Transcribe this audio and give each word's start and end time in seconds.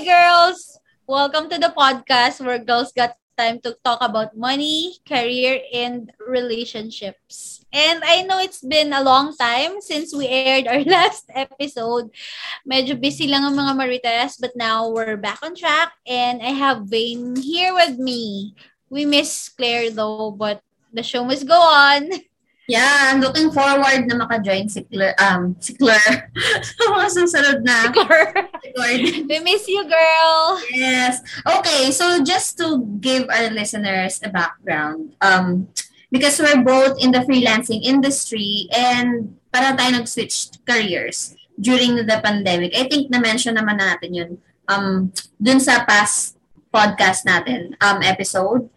Girls! 0.00 0.80
Welcome 1.04 1.52
to 1.52 1.60
the 1.60 1.76
podcast 1.76 2.40
where 2.40 2.56
girls 2.56 2.88
got 2.88 3.20
time 3.36 3.60
to 3.60 3.76
talk 3.84 4.00
about 4.00 4.32
money, 4.32 4.96
career, 5.04 5.60
and 5.76 6.08
relationships. 6.16 7.60
And 7.68 8.00
I 8.00 8.22
know 8.24 8.40
it's 8.40 8.64
been 8.64 8.96
a 8.96 9.04
long 9.04 9.36
time 9.36 9.84
since 9.84 10.16
we 10.16 10.24
aired 10.24 10.68
our 10.72 10.80
last 10.88 11.28
episode. 11.36 12.16
Medyo 12.64 12.96
busy 12.96 13.28
lang 13.28 13.44
ang 13.44 13.60
mga 13.60 13.76
Marites, 13.76 14.40
but 14.40 14.56
now 14.56 14.88
we're 14.88 15.20
back 15.20 15.44
on 15.44 15.52
track. 15.52 15.92
And 16.08 16.40
I 16.40 16.56
have 16.56 16.88
Vane 16.88 17.36
here 17.36 17.76
with 17.76 18.00
me. 18.00 18.56
We 18.88 19.04
miss 19.04 19.52
Claire 19.52 19.92
though, 19.92 20.32
but 20.32 20.64
the 20.96 21.04
show 21.04 21.28
must 21.28 21.44
go 21.44 21.60
on. 21.60 22.08
Yeah, 22.70 23.10
I'm 23.10 23.18
looking 23.18 23.50
forward 23.50 24.06
na 24.06 24.14
maka-join 24.14 24.70
si 24.70 24.86
Claire, 24.86 25.18
um, 25.18 25.58
si 25.58 25.74
Claire 25.74 26.30
sa 26.62 26.84
mga 26.94 27.08
susunod 27.10 27.58
na. 27.66 27.90
Si 27.90 27.98
Claire. 27.98 29.26
We 29.26 29.42
miss 29.42 29.66
you, 29.66 29.82
girl. 29.90 30.62
Yes. 30.70 31.18
Okay, 31.42 31.90
so 31.90 32.22
just 32.22 32.62
to 32.62 32.86
give 33.02 33.26
our 33.26 33.50
listeners 33.50 34.22
a 34.22 34.30
background, 34.30 35.18
um, 35.18 35.66
because 36.14 36.38
we're 36.38 36.62
both 36.62 37.02
in 37.02 37.10
the 37.10 37.26
freelancing 37.26 37.82
industry 37.82 38.70
and 38.70 39.34
para 39.50 39.74
tayo 39.74 39.98
nag-switch 39.98 40.54
careers 40.62 41.34
during 41.58 42.06
the 42.06 42.18
pandemic. 42.22 42.70
I 42.78 42.86
think 42.86 43.10
na-mention 43.10 43.58
naman 43.58 43.82
natin 43.82 44.14
yun 44.14 44.30
um, 44.70 45.10
dun 45.42 45.58
sa 45.58 45.82
past 45.82 46.39
podcast 46.72 47.26
natin, 47.26 47.74
um, 47.82 48.02
episode. 48.02 48.70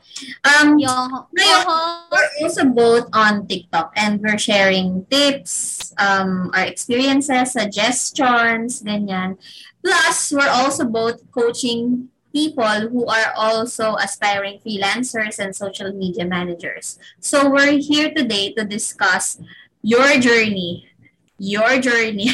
Um, 0.46 0.78
we're 0.78 2.30
also 2.42 2.66
both 2.66 3.10
on 3.14 3.48
TikTok 3.48 3.94
and 3.96 4.22
we're 4.22 4.38
sharing 4.38 5.06
tips, 5.10 5.94
um, 5.98 6.52
our 6.54 6.66
experiences, 6.66 7.54
suggestions, 7.54 8.82
ganyan. 8.84 9.38
Plus, 9.84 10.32
we're 10.32 10.50
also 10.50 10.86
both 10.86 11.22
coaching 11.32 12.10
people 12.34 12.90
who 12.90 13.06
are 13.06 13.32
also 13.38 13.96
aspiring 14.02 14.60
freelancers 14.66 15.38
and 15.38 15.56
social 15.56 15.94
media 15.94 16.26
managers. 16.26 16.98
So 17.20 17.50
we're 17.50 17.78
here 17.78 18.12
today 18.12 18.54
to 18.54 18.66
discuss 18.66 19.38
your 19.84 20.18
journey, 20.18 20.90
your 21.38 21.80
journey 21.80 22.30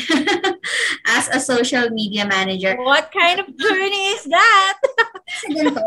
as 1.05 1.27
a 1.29 1.39
social 1.39 1.89
media 1.89 2.25
manager. 2.25 2.77
What 2.77 3.11
kind 3.11 3.39
of 3.41 3.47
journey 3.57 4.15
is 4.15 4.23
that? 4.25 4.79
Kasi 5.39 5.55
ganito. 5.55 5.83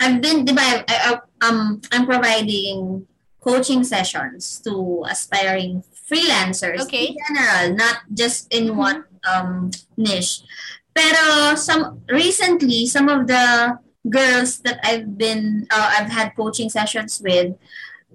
I've 0.00 0.20
been, 0.20 0.44
di 0.44 0.52
ba, 0.52 0.64
I, 0.64 0.84
I, 0.88 1.10
um, 1.44 1.80
I'm 1.92 2.06
providing 2.06 3.04
coaching 3.40 3.84
sessions 3.84 4.60
to 4.64 5.04
aspiring 5.08 5.84
freelancers 6.08 6.80
Okay. 6.88 7.12
in 7.12 7.16
general, 7.16 7.76
not 7.76 8.04
just 8.12 8.48
in 8.52 8.72
Mhm. 8.72 8.76
one 8.76 8.98
um, 9.28 9.68
niche. 10.00 10.40
Pero 10.96 11.54
some 11.54 12.00
recently, 12.08 12.88
some 12.88 13.08
of 13.08 13.28
the 13.28 13.76
girls 14.08 14.64
that 14.64 14.80
I've 14.80 15.16
been, 15.20 15.68
uh, 15.70 16.00
I've 16.00 16.08
had 16.08 16.32
coaching 16.32 16.72
sessions 16.72 17.20
with, 17.20 17.52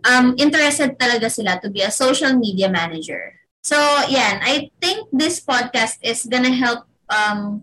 um, 0.06 0.34
interested 0.38 0.98
talaga 0.98 1.30
sila 1.30 1.62
to 1.62 1.70
be 1.70 1.82
a 1.86 1.94
social 1.94 2.34
media 2.34 2.70
manager. 2.70 3.38
So, 3.62 3.78
yan, 4.10 4.42
I 4.46 4.70
think 4.82 5.10
this 5.14 5.42
podcast 5.42 5.98
is 6.02 6.26
gonna 6.26 6.54
help 6.54 6.86
um, 7.10 7.62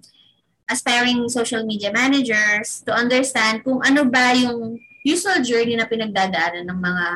aspiring 0.72 1.28
social 1.28 1.62
media 1.62 1.92
managers 1.92 2.80
to 2.82 2.90
understand 2.90 3.60
kung 3.60 3.84
ano 3.84 4.08
ba 4.08 4.32
yung 4.32 4.80
usual 5.04 5.44
journey 5.44 5.76
na 5.76 5.84
pinagdadaanan 5.84 6.64
ng 6.64 6.78
mga 6.80 7.06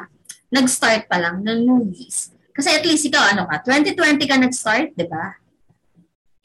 nag-start 0.52 1.08
pa 1.08 1.16
lang 1.18 1.40
ng 1.40 1.64
movies. 1.64 2.30
Kasi 2.52 2.72
at 2.72 2.84
least 2.84 3.04
ikaw, 3.04 3.34
ano 3.34 3.48
ka, 3.48 3.64
2020 3.64 4.28
ka 4.28 4.36
nag-start, 4.36 4.92
di 4.94 5.06
ba? 5.08 5.36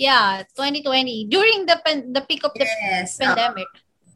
Yeah, 0.02 0.42
2020. 0.58 1.30
During 1.30 1.70
the 1.70 1.78
pan- 1.86 2.10
the 2.10 2.26
peak 2.26 2.42
of 2.42 2.58
the 2.58 2.66
Yes. 2.66 3.22
pandemic. 3.22 3.70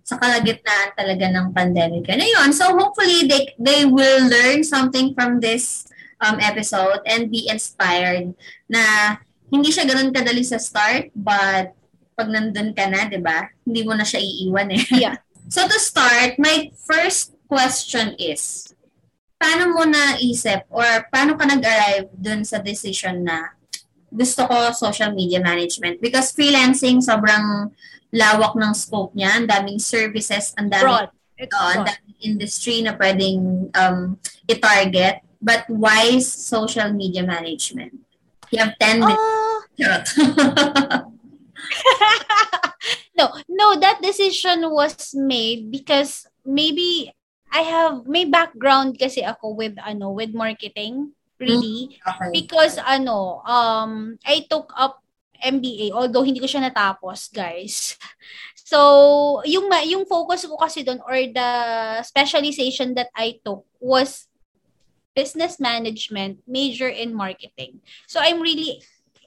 sa 0.05 0.21
kalagitnaan 0.21 0.93
talaga 0.93 1.25
ng 1.33 1.49
pandemic. 1.49 2.05
Ano 2.05 2.21
yun? 2.21 2.53
So 2.53 2.69
hopefully 2.77 3.25
they, 3.25 3.57
they 3.57 3.89
will 3.89 4.29
learn 4.29 4.61
something 4.61 5.17
from 5.17 5.41
this 5.41 5.89
um, 6.21 6.37
episode 6.37 7.01
and 7.09 7.33
be 7.33 7.49
inspired 7.49 8.29
na 8.69 9.17
hindi 9.49 9.73
siya 9.73 9.89
ganun 9.89 10.13
kadali 10.13 10.45
sa 10.45 10.61
start 10.61 11.09
but 11.17 11.73
pag 12.15 12.31
nandun 12.31 12.71
ka 12.71 12.87
na, 12.87 13.05
di 13.11 13.19
ba? 13.19 13.51
Hindi 13.67 13.83
mo 13.83 13.93
na 13.93 14.07
siya 14.07 14.23
iiwan 14.23 14.71
eh. 14.71 14.83
Yeah. 14.95 15.19
so 15.53 15.67
to 15.67 15.77
start, 15.77 16.39
my 16.39 16.71
first 16.87 17.35
question 17.51 18.15
is, 18.15 18.71
paano 19.35 19.75
mo 19.75 19.83
naisip 19.83 20.63
or 20.71 20.87
paano 21.11 21.35
ka 21.35 21.43
nag-arrive 21.45 22.09
dun 22.15 22.47
sa 22.47 22.63
decision 22.63 23.27
na 23.27 23.53
gusto 24.07 24.47
ko 24.47 24.71
social 24.71 25.11
media 25.11 25.43
management? 25.43 25.99
Because 25.99 26.31
freelancing, 26.31 27.03
sobrang 27.03 27.69
lawak 28.15 28.55
ng 28.55 28.71
scope 28.71 29.11
niya, 29.11 29.35
ang 29.35 29.45
daming 29.45 29.77
services, 29.77 30.55
ang 30.55 30.71
daming, 30.71 30.87
Broad. 30.87 31.09
It's 31.35 31.51
Oo, 31.51 31.67
ang 31.67 31.83
daming 31.83 32.19
industry 32.23 32.79
na 32.79 32.95
pwedeng 32.95 33.67
um, 33.75 34.15
i-target. 34.47 35.19
But 35.43 35.67
why 35.67 36.23
social 36.23 36.95
media 36.95 37.27
management? 37.27 37.99
You 38.55 38.63
have 38.63 38.79
10 38.79 39.03
minutes. 39.03 39.19
Ah, 39.19 39.59
Charot. 39.75 40.05
no, 43.17 43.31
no, 43.49 43.79
that 43.79 44.01
decision 44.01 44.69
was 44.71 45.15
made 45.15 45.71
because 45.71 46.27
maybe 46.45 47.11
I 47.51 47.63
have 47.63 48.03
may 48.05 48.27
background 48.27 48.99
kasi 48.99 49.23
ako 49.23 49.55
with 49.55 49.79
ano 49.79 50.11
with 50.11 50.35
marketing 50.35 51.15
really. 51.39 51.99
Okay. 52.03 52.31
because 52.31 52.79
ano 52.79 53.39
um 53.47 54.19
I 54.27 54.43
took 54.47 54.71
up 54.75 54.99
MBA 55.39 55.91
although 55.91 56.23
hindi 56.23 56.39
ko 56.39 56.47
siya 56.47 56.67
natapos 56.67 57.31
guys. 57.31 57.95
So 58.65 59.45
yung 59.45 59.69
ma- 59.69 59.85
yung 59.85 60.09
focus 60.09 60.49
ko 60.49 60.57
kasi 60.57 60.81
doon 60.81 60.97
or 61.05 61.13
the 61.13 61.49
specialization 62.01 62.97
that 62.97 63.13
I 63.13 63.37
took 63.45 63.61
was 63.77 64.25
business 65.13 65.61
management 65.61 66.41
major 66.49 66.89
in 66.89 67.13
marketing. 67.13 67.85
So 68.09 68.17
I'm 68.17 68.41
really 68.41 68.81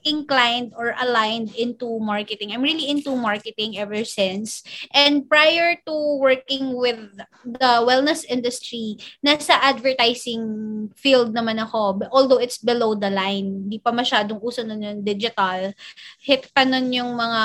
inclined 0.05 0.73
or 0.77 0.95
aligned 0.99 1.55
into 1.55 1.99
marketing. 1.99 2.51
I'm 2.51 2.61
really 2.61 2.89
into 2.89 3.15
marketing 3.15 3.77
ever 3.77 4.03
since. 4.03 4.63
And 4.93 5.27
prior 5.27 5.75
to 5.85 5.95
working 6.19 6.75
with 6.75 6.99
the 7.43 7.83
wellness 7.83 8.25
industry, 8.27 8.97
nasa 9.25 9.57
advertising 9.59 10.89
field 10.95 11.35
naman 11.35 11.59
ako. 11.61 12.05
Although 12.11 12.41
it's 12.41 12.57
below 12.57 12.95
the 12.95 13.09
line. 13.09 13.69
Di 13.69 13.79
pa 13.79 13.91
masyadong 13.91 14.39
uso 14.43 14.63
nun 14.63 14.83
yung 14.83 15.01
digital. 15.03 15.73
Hit 16.21 16.51
pa 16.53 16.63
nun 16.63 16.91
yung 16.93 17.15
mga 17.15 17.43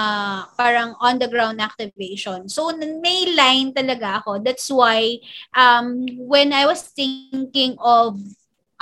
parang 0.56 0.94
on-the-ground 1.00 1.60
activation. 1.60 2.48
So, 2.48 2.70
may 2.76 3.32
line 3.34 3.72
talaga 3.72 4.22
ako. 4.22 4.43
That's 4.44 4.70
why 4.70 5.19
um, 5.56 6.06
when 6.16 6.53
I 6.53 6.66
was 6.66 6.82
thinking 6.93 7.76
of 7.81 8.19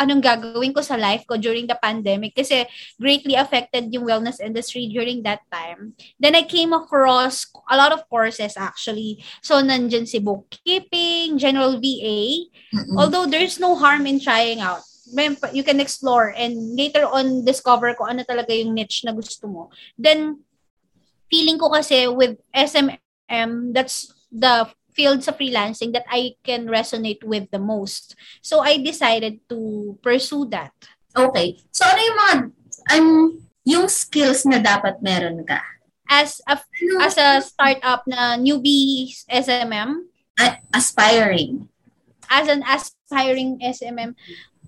anong 0.00 0.24
gagawin 0.24 0.72
ko 0.72 0.80
sa 0.80 0.96
life 0.96 1.28
ko 1.28 1.36
during 1.36 1.68
the 1.68 1.76
pandemic 1.76 2.32
kasi 2.32 2.64
greatly 2.96 3.36
affected 3.36 3.92
yung 3.92 4.08
wellness 4.08 4.40
industry 4.40 4.88
during 4.88 5.22
that 5.22 5.44
time. 5.52 5.92
Then 6.18 6.34
I 6.34 6.48
came 6.48 6.72
across 6.72 7.46
a 7.68 7.76
lot 7.76 7.92
of 7.92 8.08
courses 8.08 8.56
actually. 8.56 9.22
So 9.44 9.60
nandyan 9.60 10.08
si 10.08 10.18
bookkeeping, 10.18 11.36
general 11.36 11.76
VA. 11.76 12.48
Mm-mm. 12.72 12.96
Although 12.96 13.28
there's 13.28 13.60
no 13.60 13.76
harm 13.76 14.08
in 14.08 14.18
trying 14.18 14.60
out. 14.60 14.82
You 15.52 15.62
can 15.62 15.76
explore 15.76 16.32
and 16.32 16.56
later 16.72 17.04
on 17.04 17.44
discover 17.44 17.92
ko 17.92 18.08
ano 18.08 18.24
talaga 18.24 18.56
yung 18.56 18.72
niche 18.72 19.04
na 19.04 19.12
gusto 19.12 19.44
mo. 19.44 19.68
Then 20.00 20.40
feeling 21.28 21.60
ko 21.60 21.68
kasi 21.68 22.08
with 22.08 22.40
SMM, 22.56 23.76
that's 23.76 24.08
the 24.32 24.72
field 24.92 25.24
sa 25.24 25.32
freelancing 25.32 25.92
that 25.92 26.04
I 26.08 26.36
can 26.44 26.68
resonate 26.68 27.24
with 27.24 27.50
the 27.50 27.58
most. 27.58 28.16
So 28.40 28.60
I 28.60 28.78
decided 28.78 29.40
to 29.48 29.98
pursue 30.02 30.46
that. 30.52 30.72
Okay. 31.12 31.60
So, 31.72 31.84
ano 31.84 32.00
yung 32.00 32.18
mga, 32.18 32.34
um, 32.92 33.10
yung 33.64 33.86
skills 33.88 34.48
na 34.48 34.58
dapat 34.58 35.04
meron 35.04 35.44
ka? 35.44 35.60
As 36.08 36.40
a 36.44 36.60
as 37.00 37.16
a 37.16 37.40
startup 37.40 38.04
na 38.04 38.36
newbie 38.36 39.12
SMM, 39.28 40.08
a- 40.36 40.60
aspiring. 40.72 41.68
as 42.32 42.48
an 42.48 42.64
aspiring 42.64 43.60
SMM, 43.60 44.16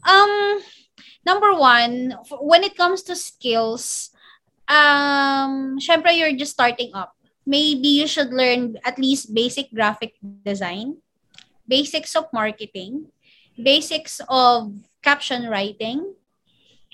um, 0.05 0.33
number 1.25 1.57
one, 1.57 2.13
when 2.45 2.61
it 2.61 2.77
comes 2.77 3.03
to 3.09 3.17
skills, 3.17 4.13
um, 4.69 5.81
syempre 5.81 6.13
you're 6.13 6.37
just 6.37 6.53
starting 6.53 6.93
up. 6.93 7.17
Maybe 7.47 8.01
you 8.01 8.09
should 8.09 8.33
learn 8.33 8.77
at 8.85 8.99
least 8.99 9.35
basic 9.35 9.69
graphic 9.73 10.17
design, 10.45 11.05
basics 11.69 12.17
of 12.17 12.33
marketing, 12.33 13.13
basics 13.57 14.21
of 14.29 14.73
caption 15.03 15.49
writing, 15.49 16.17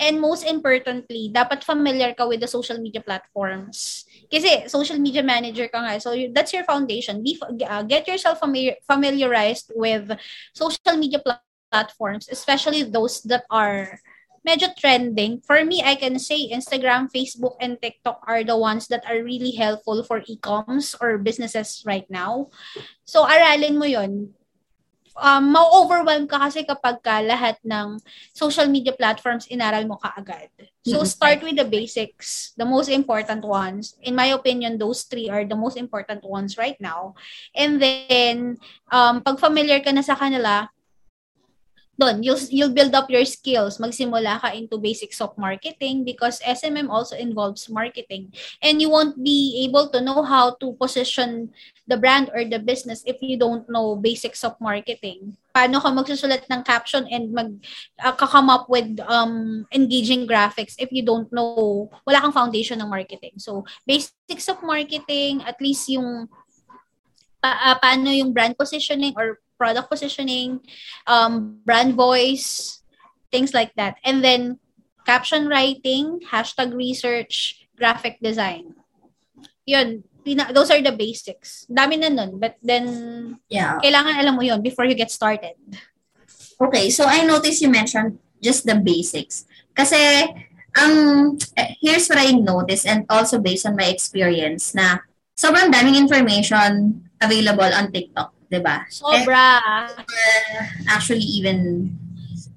and 0.01 0.19
most 0.19 0.43
importantly, 0.49 1.31
dapat 1.31 1.63
familiar 1.63 2.15
ka 2.17 2.27
with 2.27 2.41
the 2.41 2.51
social 2.51 2.81
media 2.81 3.05
platforms. 3.05 4.09
Kasi 4.33 4.67
social 4.67 4.99
media 4.99 5.23
manager 5.23 5.69
ka 5.69 5.79
nga, 5.85 6.01
so 6.01 6.17
that's 6.33 6.51
your 6.57 6.65
foundation. 6.65 7.23
Be, 7.23 7.37
uh, 7.69 7.85
get 7.85 8.09
yourself 8.09 8.41
familiar, 8.41 8.75
familiarized 8.89 9.71
with 9.77 10.11
social 10.57 10.97
media 10.97 11.21
pla- 11.21 11.45
platforms, 11.71 12.27
especially 12.33 12.83
those 12.83 13.23
that 13.29 13.45
are 13.53 14.01
medyo 14.47 14.73
trending. 14.77 15.41
For 15.45 15.65
me, 15.65 15.83
I 15.85 15.95
can 15.95 16.19
say 16.19 16.49
Instagram, 16.49 17.13
Facebook, 17.13 17.57
and 17.61 17.77
TikTok 17.81 18.25
are 18.25 18.45
the 18.45 18.57
ones 18.57 18.89
that 18.89 19.05
are 19.05 19.21
really 19.21 19.53
helpful 19.53 20.03
for 20.05 20.23
e-coms 20.27 20.97
or 21.01 21.19
businesses 21.19 21.85
right 21.85 22.09
now. 22.09 22.49
So, 23.05 23.29
aralin 23.29 23.77
mo 23.77 23.85
yon 23.85 24.33
um, 25.21 25.53
ma-overwhelm 25.53 26.25
ka 26.25 26.49
kasi 26.49 26.65
kapag 26.65 27.05
ka 27.05 27.21
lahat 27.21 27.61
ng 27.61 28.01
social 28.33 28.67
media 28.67 28.97
platforms 28.97 29.45
inaral 29.53 29.85
mo 29.85 30.01
kaagad. 30.01 30.49
So, 30.81 31.05
start 31.05 31.45
with 31.45 31.61
the 31.61 31.69
basics, 31.69 32.57
the 32.57 32.65
most 32.65 32.89
important 32.89 33.45
ones. 33.45 34.01
In 34.01 34.17
my 34.17 34.33
opinion, 34.33 34.81
those 34.81 35.05
three 35.05 35.29
are 35.29 35.45
the 35.45 35.59
most 35.59 35.77
important 35.77 36.25
ones 36.25 36.57
right 36.57 36.81
now. 36.81 37.15
And 37.53 37.77
then, 37.77 38.57
um, 38.89 39.21
pag 39.21 39.37
familiar 39.37 39.85
ka 39.85 39.93
na 39.93 40.01
sa 40.01 40.17
kanila, 40.17 40.73
doon, 42.01 42.25
you'll, 42.25 42.41
you'll 42.49 42.73
build 42.73 42.97
up 42.97 43.13
your 43.13 43.25
skills. 43.29 43.77
Magsimula 43.77 44.41
ka 44.41 44.49
into 44.57 44.81
basics 44.81 45.21
of 45.21 45.37
marketing 45.37 46.03
because 46.03 46.41
SMM 46.41 46.89
also 46.89 47.15
involves 47.15 47.69
marketing. 47.69 48.33
And 48.65 48.81
you 48.81 48.89
won't 48.89 49.23
be 49.23 49.69
able 49.69 49.93
to 49.93 50.01
know 50.01 50.25
how 50.25 50.57
to 50.65 50.73
position 50.81 51.53
the 51.87 52.01
brand 52.01 52.31
or 52.33 52.47
the 52.49 52.63
business 52.63 53.03
if 53.05 53.21
you 53.21 53.37
don't 53.37 53.69
know 53.69 53.99
basics 53.99 54.41
of 54.47 54.57
marketing. 54.63 55.37
Paano 55.51 55.83
ka 55.83 55.91
magsusulat 55.91 56.47
ng 56.47 56.63
caption 56.63 57.05
and 57.11 57.35
mag 57.35 57.51
uh, 57.99 58.15
come 58.15 58.49
up 58.49 58.71
with 58.71 58.97
um 59.11 59.67
engaging 59.75 60.25
graphics 60.25 60.79
if 60.79 60.95
you 60.95 61.03
don't 61.03 61.27
know 61.35 61.91
wala 62.07 62.23
kang 62.23 62.33
foundation 62.33 62.79
ng 62.79 62.89
marketing. 62.89 63.37
So 63.43 63.67
basics 63.83 64.47
of 64.47 64.63
marketing, 64.63 65.43
at 65.43 65.59
least 65.59 65.91
yung 65.91 66.31
pa, 67.43 67.75
uh, 67.75 67.77
paano 67.83 68.15
yung 68.15 68.31
brand 68.31 68.55
positioning 68.55 69.19
or 69.19 69.43
product 69.61 69.93
positioning, 69.93 70.65
um, 71.05 71.61
brand 71.69 71.93
voice, 71.93 72.81
things 73.29 73.53
like 73.53 73.77
that. 73.77 74.01
And 74.01 74.25
then 74.25 74.57
caption 75.05 75.53
writing, 75.53 76.25
hashtag 76.33 76.73
research, 76.73 77.69
graphic 77.77 78.17
design. 78.25 78.73
Yun, 79.69 80.05
pina, 80.25 80.49
those 80.49 80.73
are 80.73 80.81
the 80.81 80.97
basics. 80.97 81.69
Dami 81.69 82.01
na 82.01 82.09
nun, 82.09 82.41
but 82.41 82.57
then 82.65 83.37
Yeah. 83.53 83.77
kailangan 83.85 84.17
alam 84.17 84.41
mo 84.41 84.43
yun 84.43 84.65
before 84.65 84.89
you 84.89 84.97
get 84.97 85.13
started. 85.13 85.61
Okay, 86.57 86.89
so 86.89 87.05
I 87.05 87.29
noticed 87.29 87.61
you 87.61 87.69
mentioned 87.69 88.17
just 88.41 88.65
the 88.65 88.77
basics. 88.81 89.45
Kasi, 89.77 90.29
um, 90.77 91.37
here's 91.81 92.09
what 92.09 92.21
I 92.21 92.33
noticed 92.37 92.85
and 92.85 93.05
also 93.09 93.41
based 93.41 93.65
on 93.65 93.77
my 93.77 93.89
experience 93.89 94.77
na 94.77 95.05
sobrang 95.37 95.73
daming 95.73 95.97
information 95.97 97.01
available 97.17 97.69
on 97.69 97.89
TikTok, 97.89 98.33
di 98.51 98.59
ba? 98.59 98.83
Sobra. 98.91 99.63
actually 100.91 101.23
even 101.23 101.87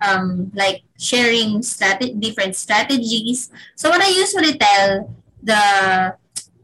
um, 0.01 0.51
like 0.57 0.81
sharing 0.97 1.61
strate- 1.61 2.19
different 2.19 2.57
strategies. 2.57 3.53
So 3.77 3.93
what 3.93 4.01
I 4.01 4.09
usually 4.09 4.57
tell 4.57 5.13
the 5.43 5.63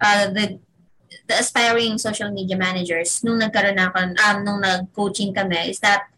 uh, 0.02 0.26
the 0.34 0.58
the 1.30 1.36
aspiring 1.38 2.02
social 2.02 2.34
media 2.34 2.58
managers 2.58 3.22
nung 3.22 3.38
nagkaroon 3.38 3.78
ako 3.78 4.18
um, 4.18 4.38
nung 4.42 4.60
nag-coaching 4.66 5.30
kami 5.30 5.70
is 5.70 5.78
that 5.86 6.10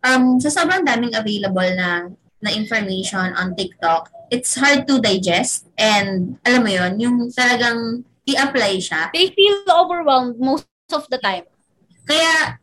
um, 0.00 0.40
sa 0.40 0.48
sobrang 0.48 0.80
daming 0.80 1.12
available 1.12 1.68
na 1.76 2.08
na 2.40 2.50
information 2.52 3.32
on 3.36 3.56
TikTok, 3.56 4.08
it's 4.32 4.56
hard 4.56 4.88
to 4.88 5.00
digest 5.00 5.68
and 5.76 6.40
alam 6.44 6.64
mo 6.64 6.70
yon 6.72 6.92
yung 7.00 7.16
talagang 7.32 8.04
i-apply 8.28 8.80
siya. 8.80 9.12
They 9.12 9.32
feel 9.32 9.64
overwhelmed 9.68 10.40
most 10.40 10.68
of 10.92 11.08
the 11.12 11.18
time. 11.20 11.48
Kaya, 12.06 12.56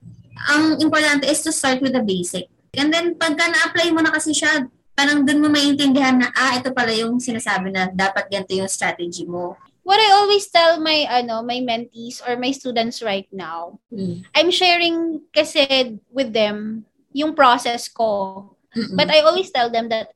ang 0.50 0.80
importante 0.80 1.28
is 1.28 1.44
to 1.44 1.52
start 1.52 1.84
with 1.84 1.94
the 1.94 2.04
basic. 2.04 2.48
And 2.74 2.90
then, 2.90 3.20
pagka 3.20 3.46
na-apply 3.52 3.94
mo 3.94 4.02
na 4.02 4.16
kasi 4.16 4.34
siya, 4.34 4.66
parang 4.96 5.28
dun 5.28 5.44
mo 5.44 5.52
maintindihan 5.52 6.18
na, 6.18 6.34
ah, 6.34 6.58
ito 6.58 6.74
pala 6.74 6.96
yung 6.96 7.22
sinasabi 7.22 7.70
na 7.70 7.92
dapat 7.92 8.32
ganito 8.32 8.56
yung 8.56 8.72
strategy 8.72 9.28
mo. 9.28 9.60
What 9.84 10.00
I 10.00 10.16
always 10.16 10.48
tell 10.48 10.80
my 10.80 11.04
ano 11.12 11.44
my 11.44 11.60
mentees 11.60 12.24
or 12.24 12.40
my 12.40 12.56
students 12.56 13.04
right 13.04 13.28
now, 13.36 13.84
I'm 14.32 14.48
sharing 14.48 15.28
kasi 15.36 16.00
with 16.08 16.32
them 16.32 16.88
yung 17.12 17.36
process 17.36 17.92
ko. 17.92 18.56
Mm-mm. 18.72 18.96
But 18.96 19.12
I 19.12 19.28
always 19.28 19.52
tell 19.52 19.68
them 19.68 19.92
that 19.92 20.16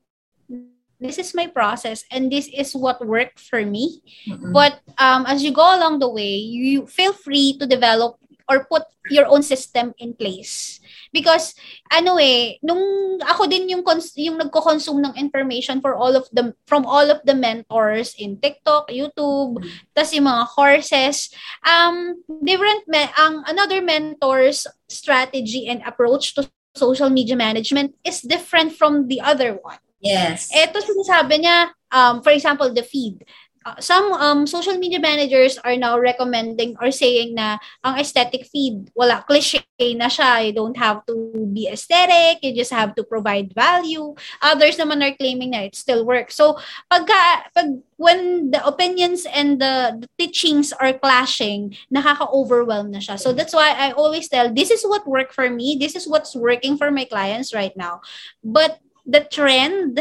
this 1.04 1.20
is 1.20 1.36
my 1.36 1.52
process 1.52 2.08
and 2.10 2.32
this 2.32 2.48
is 2.48 2.72
what 2.74 3.04
worked 3.04 3.44
for 3.44 3.60
me. 3.68 4.02
Mm-mm. 4.24 4.56
But 4.56 4.80
um, 4.98 5.28
as 5.28 5.44
you 5.44 5.52
go 5.52 5.68
along 5.68 6.00
the 6.00 6.10
way, 6.10 6.40
you 6.40 6.88
feel 6.88 7.12
free 7.12 7.60
to 7.60 7.68
develop 7.68 8.18
or 8.48 8.66
put 8.66 8.84
your 9.12 9.28
own 9.28 9.44
system 9.44 9.94
in 10.00 10.16
place. 10.16 10.80
Because 11.12 11.56
ano 11.92 12.20
eh, 12.20 12.60
nung 12.64 12.80
ako 13.24 13.48
din 13.48 13.72
yung 13.72 13.84
cons- 13.84 14.16
yung 14.16 14.40
nagko-consume 14.40 15.04
ng 15.04 15.14
information 15.20 15.80
for 15.80 15.96
all 15.96 16.16
of 16.16 16.28
the 16.32 16.52
from 16.68 16.84
all 16.84 17.08
of 17.08 17.24
the 17.24 17.36
mentors 17.36 18.16
in 18.20 18.40
TikTok, 18.40 18.92
YouTube, 18.92 19.64
tas 19.96 20.12
yung 20.12 20.28
mga 20.28 20.44
courses, 20.52 21.32
um 21.64 22.20
different 22.44 22.84
me- 22.88 23.14
ang 23.16 23.44
another 23.48 23.80
mentor's 23.84 24.68
strategy 24.88 25.68
and 25.68 25.84
approach 25.88 26.36
to 26.36 26.48
social 26.76 27.10
media 27.10 27.36
management 27.36 27.96
is 28.06 28.22
different 28.22 28.72
from 28.76 29.08
the 29.08 29.20
other 29.20 29.58
one. 29.60 29.82
yes. 29.98 30.54
Ito 30.54 30.78
sinasabi 30.78 31.42
niya, 31.42 31.74
um, 31.90 32.22
for 32.22 32.30
example, 32.30 32.70
the 32.70 32.86
feed. 32.86 33.26
Uh, 33.68 33.76
some 33.84 34.16
um, 34.16 34.48
social 34.48 34.80
media 34.80 34.96
managers 34.96 35.60
are 35.60 35.76
now 35.76 36.00
recommending 36.00 36.72
or 36.80 36.88
saying 36.88 37.36
na 37.36 37.60
ang 37.84 38.00
aesthetic 38.00 38.48
feed, 38.48 38.88
wala, 38.96 39.20
cliche 39.28 39.60
na 39.92 40.08
siya. 40.08 40.48
You 40.48 40.54
don't 40.56 40.80
have 40.80 41.04
to 41.12 41.36
be 41.52 41.68
aesthetic. 41.68 42.40
You 42.40 42.56
just 42.56 42.72
have 42.72 42.96
to 42.96 43.04
provide 43.04 43.52
value. 43.52 44.16
Others 44.40 44.80
naman 44.80 45.04
are 45.04 45.12
claiming 45.20 45.52
na 45.52 45.68
it 45.68 45.76
still 45.76 46.08
works. 46.08 46.40
So, 46.40 46.56
pagka, 46.88 47.52
pag, 47.52 47.84
when 48.00 48.52
the 48.56 48.64
opinions 48.64 49.28
and 49.28 49.60
the, 49.60 50.00
the 50.00 50.08
teachings 50.16 50.72
are 50.72 50.96
clashing, 50.96 51.76
nakaka-overwhelm 51.92 52.96
na 52.96 53.04
siya. 53.04 53.20
So, 53.20 53.36
that's 53.36 53.52
why 53.52 53.76
I 53.76 53.92
always 53.92 54.32
tell, 54.32 54.48
this 54.48 54.72
is 54.72 54.88
what 54.88 55.04
worked 55.04 55.36
for 55.36 55.50
me. 55.50 55.76
This 55.76 56.00
is 56.00 56.08
what's 56.08 56.40
working 56.40 56.78
for 56.78 56.88
my 56.88 57.04
clients 57.04 57.54
right 57.54 57.76
now. 57.76 58.00
But 58.40 58.80
the 59.04 59.28
trend 59.28 60.00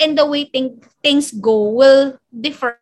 and 0.00 0.16
the 0.16 0.26
way 0.26 0.44
thing, 0.44 0.82
things 1.02 1.30
go 1.32 1.70
will 1.70 2.18
differ 2.30 2.78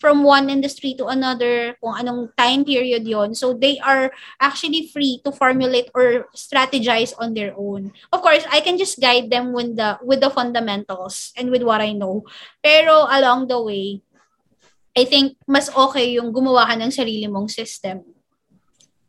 from 0.00 0.24
one 0.24 0.50
industry 0.50 0.94
to 0.98 1.06
another, 1.06 1.76
kung 1.78 1.94
anong 1.94 2.34
time 2.36 2.64
period 2.64 3.06
yon. 3.06 3.34
So 3.34 3.54
they 3.54 3.78
are 3.78 4.10
actually 4.40 4.90
free 4.90 5.22
to 5.24 5.30
formulate 5.30 5.90
or 5.94 6.26
strategize 6.34 7.14
on 7.18 7.34
their 7.34 7.54
own. 7.56 7.92
Of 8.12 8.22
course, 8.22 8.44
I 8.50 8.60
can 8.60 8.78
just 8.78 9.00
guide 9.00 9.30
them 9.30 9.54
with 9.54 9.76
the 9.76 9.98
with 10.02 10.20
the 10.20 10.30
fundamentals 10.30 11.32
and 11.38 11.50
with 11.50 11.62
what 11.62 11.80
I 11.80 11.94
know. 11.94 12.26
Pero 12.62 13.06
along 13.06 13.46
the 13.46 13.60
way, 13.62 14.02
I 14.94 15.06
think 15.06 15.38
mas 15.46 15.70
okay 15.70 16.18
yung 16.18 16.34
gumawa 16.34 16.66
ka 16.66 16.74
ng 16.74 16.90
sarili 16.90 17.26
mong 17.30 17.50
system. 17.50 18.02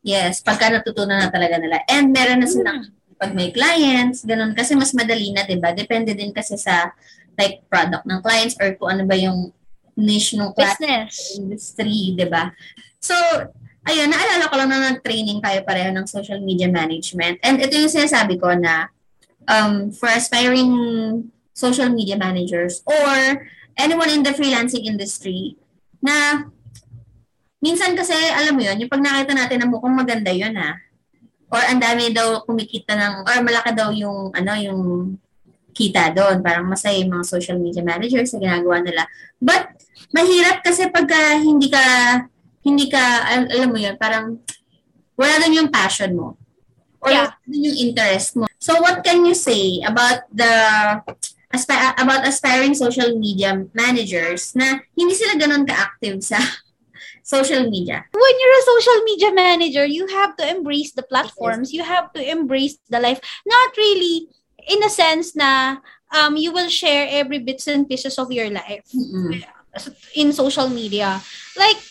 Yes, 0.05 0.45
pagka 0.45 0.69
natutunan 0.69 1.17
na 1.17 1.29
talaga 1.33 1.57
nila. 1.57 1.81
And 1.89 2.13
meron 2.13 2.45
na 2.45 2.49
silang, 2.49 2.93
pag 3.15 3.31
may 3.31 3.51
clients, 3.51 4.27
ganun, 4.27 4.51
kasi 4.51 4.75
mas 4.75 4.91
madali 4.91 5.31
na, 5.31 5.47
di 5.47 5.55
ba? 5.55 5.71
Depende 5.71 6.11
din 6.11 6.35
kasi 6.35 6.59
sa 6.59 6.91
like 7.39 7.63
product 7.67 8.03
ng 8.07 8.19
clients 8.23 8.55
or 8.59 8.75
kung 8.75 8.99
ano 8.99 9.03
ba 9.07 9.15
yung 9.15 9.51
niche 9.95 10.35
ng 10.35 10.51
Business. 10.51 11.39
industry, 11.39 12.15
di 12.15 12.27
ba? 12.27 12.51
So, 12.99 13.15
ayun, 13.87 14.11
naalala 14.11 14.51
ko 14.51 14.55
lang 14.59 14.69
na 14.71 14.91
nag-training 14.91 15.39
tayo 15.39 15.63
pareho 15.63 15.91
ng 15.95 16.07
social 16.07 16.43
media 16.43 16.67
management. 16.67 17.39
And 17.43 17.59
ito 17.63 17.75
yung 17.79 17.91
sinasabi 17.91 18.35
ko 18.35 18.51
na 18.55 18.91
um, 19.47 19.93
for 19.95 20.11
aspiring 20.11 20.71
social 21.55 21.87
media 21.87 22.19
managers 22.19 22.83
or 22.83 23.47
anyone 23.79 24.11
in 24.11 24.23
the 24.23 24.35
freelancing 24.35 24.83
industry 24.83 25.55
na 26.03 26.47
minsan 27.63 27.95
kasi, 27.95 28.13
alam 28.13 28.59
mo 28.59 28.61
yun, 28.61 28.83
yung 28.83 28.91
pag 28.91 29.01
nakita 29.01 29.31
natin 29.31 29.57
na 29.63 29.71
mukhang 29.71 29.95
maganda 29.95 30.31
yun 30.35 30.53
ha, 30.59 30.75
or 31.55 31.63
ang 31.63 31.79
dami 31.79 32.11
daw 32.11 32.43
kumikita 32.43 32.99
ng, 32.99 33.13
or 33.23 33.39
malaki 33.39 33.71
daw 33.71 33.95
yung, 33.95 34.35
ano, 34.35 34.51
yung 34.59 34.81
kita 35.71 36.11
doon. 36.11 36.43
Parang 36.43 36.67
masaya 36.67 36.99
yung 36.99 37.15
mga 37.15 37.25
social 37.31 37.55
media 37.55 37.79
managers 37.79 38.35
sa 38.35 38.39
ginagawa 38.43 38.83
nila. 38.83 39.07
But, 39.39 39.71
mahirap 40.11 40.59
kasi 40.67 40.91
pagka 40.91 41.39
hindi 41.39 41.71
ka, 41.71 41.83
hindi 42.59 42.91
ka, 42.91 43.03
al- 43.23 43.51
alam 43.55 43.69
mo 43.71 43.79
yun, 43.79 43.95
parang 43.95 44.39
wala 45.15 45.39
doon 45.39 45.63
yung 45.63 45.71
passion 45.71 46.11
mo. 46.11 46.35
Or 46.99 47.11
Yeah. 47.11 47.31
wala 47.31 47.47
doon 47.47 47.67
yung 47.71 47.77
interest 47.87 48.35
mo. 48.35 48.51
So, 48.59 48.83
what 48.83 48.99
can 48.99 49.23
you 49.23 49.35
say 49.37 49.79
about 49.87 50.27
the 50.27 50.51
aspi- 51.55 51.95
about 51.95 52.27
aspiring 52.27 52.75
social 52.75 53.15
media 53.15 53.55
managers 53.71 54.51
na 54.59 54.83
hindi 54.91 55.15
sila 55.15 55.39
ganun 55.39 55.63
ka-active 55.63 56.19
sa 56.19 56.35
social 57.25 57.65
media? 57.65 58.05
when 58.13 58.35
you're 58.37 58.59
a 58.61 58.69
social 58.69 58.99
media 59.03 59.31
manager, 59.33 59.85
you 59.85 60.05
have 60.07 60.37
to 60.37 60.45
embrace 60.45 60.93
the 60.93 61.01
platforms. 61.03 61.73
You 61.73 61.83
have 61.83 62.13
to 62.13 62.21
embrace 62.21 62.77
the 62.89 63.01
life. 63.01 63.19
Not 63.45 63.75
really 63.77 64.29
in 64.69 64.83
a 64.85 64.89
sense 64.89 65.35
na 65.35 65.81
um, 66.13 66.37
you 66.37 66.53
will 66.53 66.69
share 66.69 67.09
every 67.09 67.39
bits 67.39 67.67
and 67.67 67.89
pieces 67.89 68.17
of 68.17 68.31
your 68.31 68.49
life 68.49 68.85
Mm-mm. 68.93 69.41
in 70.13 70.33
social 70.33 70.69
media. 70.69 71.21
Like, 71.57 71.81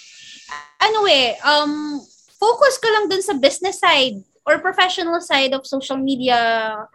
ano 0.81 1.07
eh, 1.11 1.35
um, 1.43 1.99
focus 2.39 2.79
ka 2.79 2.89
lang 2.89 3.11
dun 3.11 3.23
sa 3.23 3.35
business 3.35 3.83
side 3.83 4.23
or 4.47 4.63
professional 4.63 5.21
side 5.21 5.53
of 5.57 5.67
social 5.67 5.97
media 5.97 6.87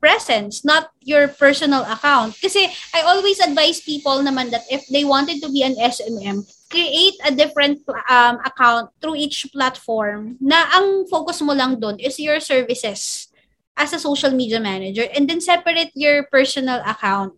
presence, 0.00 0.64
not 0.64 0.90
your 1.00 1.28
personal 1.28 1.84
account. 1.84 2.36
Kasi 2.40 2.68
I 2.92 3.04
always 3.04 3.40
advise 3.40 3.80
people 3.80 4.20
naman 4.20 4.50
that 4.50 4.64
if 4.68 4.84
they 4.88 5.04
wanted 5.04 5.40
to 5.44 5.48
be 5.48 5.62
an 5.62 5.76
SMM, 5.76 6.44
create 6.74 7.14
a 7.22 7.30
different 7.30 7.78
um, 8.10 8.42
account 8.42 8.90
through 8.98 9.14
each 9.14 9.46
platform 9.54 10.34
na 10.42 10.66
ang 10.74 11.06
focus 11.06 11.38
mo 11.38 11.54
lang 11.54 11.78
doon 11.78 11.94
is 12.02 12.18
your 12.18 12.42
services 12.42 13.30
as 13.78 13.94
a 13.94 14.02
social 14.02 14.34
media 14.34 14.58
manager 14.58 15.06
and 15.14 15.30
then 15.30 15.38
separate 15.38 15.94
your 15.94 16.26
personal 16.34 16.82
account 16.82 17.30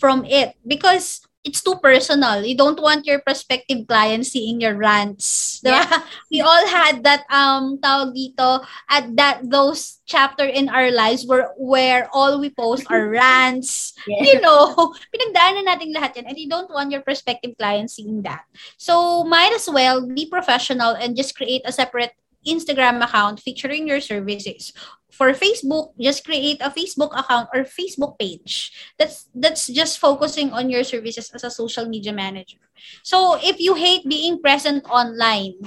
from 0.00 0.24
it. 0.24 0.56
Because 0.64 1.27
it's 1.44 1.62
too 1.62 1.76
personal. 1.80 2.44
You 2.44 2.56
don't 2.56 2.80
want 2.80 3.06
your 3.06 3.20
prospective 3.20 3.86
clients 3.86 4.34
seeing 4.34 4.60
your 4.60 4.76
rants. 4.76 5.60
Diba? 5.64 5.86
Yeah. 5.86 6.02
We 6.30 6.40
all 6.44 6.66
had 6.68 7.02
that 7.04 7.24
um 7.30 7.78
tawag 7.80 8.12
dito 8.12 8.60
at 8.90 9.08
that 9.16 9.40
those 9.48 10.02
chapter 10.04 10.44
in 10.44 10.68
our 10.68 10.90
lives 10.90 11.24
where 11.24 11.54
where 11.56 12.10
all 12.12 12.40
we 12.40 12.50
post 12.50 12.84
are 12.90 13.08
rants. 13.14 13.94
Yeah. 14.06 14.22
You 14.22 14.36
know, 14.40 14.92
pinagdaanan 15.14 15.64
natin 15.64 15.94
lahat 15.94 16.20
yan 16.20 16.26
and 16.28 16.36
you 16.36 16.50
don't 16.50 16.70
want 16.70 16.92
your 16.92 17.00
prospective 17.00 17.56
clients 17.56 17.96
seeing 17.96 18.22
that. 18.28 18.44
So 18.76 19.24
might 19.24 19.54
as 19.54 19.70
well 19.70 20.04
be 20.04 20.28
professional 20.28 20.98
and 20.98 21.16
just 21.16 21.38
create 21.38 21.62
a 21.64 21.72
separate 21.72 22.12
Instagram 22.46 23.02
account 23.02 23.40
featuring 23.40 23.88
your 23.88 24.00
services. 24.00 24.72
For 25.18 25.34
Facebook, 25.34 25.98
just 25.98 26.22
create 26.22 26.62
a 26.62 26.70
Facebook 26.70 27.10
account 27.10 27.50
or 27.50 27.66
Facebook 27.66 28.14
page. 28.22 28.70
That's 29.02 29.26
that's 29.34 29.66
just 29.66 29.98
focusing 29.98 30.54
on 30.54 30.70
your 30.70 30.86
services 30.86 31.34
as 31.34 31.42
a 31.42 31.50
social 31.50 31.90
media 31.90 32.14
manager. 32.14 32.62
So 33.02 33.34
if 33.42 33.58
you 33.58 33.74
hate 33.74 34.06
being 34.06 34.38
present 34.38 34.86
online, 34.86 35.58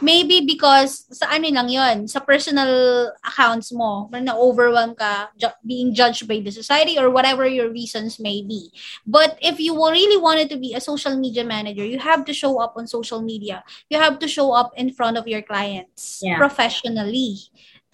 maybe 0.00 0.44
because 0.44 1.06
sa 1.10 1.26
ano 1.30 1.48
lang 1.48 1.68
yon 1.68 1.96
sa 2.06 2.20
personal 2.20 3.10
accounts 3.24 3.72
mo, 3.72 4.08
na-overwhelm 4.12 4.94
ka 4.94 5.32
ju- 5.38 5.58
being 5.64 5.94
judged 5.94 6.28
by 6.28 6.38
the 6.40 6.52
society 6.52 6.98
or 6.98 7.10
whatever 7.10 7.46
your 7.46 7.70
reasons 7.70 8.18
may 8.20 8.42
be. 8.42 8.70
But 9.06 9.38
if 9.40 9.58
you 9.58 9.74
really 9.74 10.20
wanted 10.20 10.50
to 10.50 10.58
be 10.58 10.74
a 10.74 10.84
social 10.84 11.16
media 11.16 11.44
manager, 11.44 11.84
you 11.84 11.98
have 11.98 12.24
to 12.26 12.34
show 12.34 12.60
up 12.60 12.76
on 12.76 12.86
social 12.86 13.22
media. 13.22 13.64
You 13.90 13.98
have 13.98 14.18
to 14.20 14.28
show 14.28 14.52
up 14.52 14.72
in 14.76 14.92
front 14.92 15.16
of 15.16 15.26
your 15.26 15.42
clients 15.42 16.20
yeah. 16.22 16.38
professionally. 16.38 17.38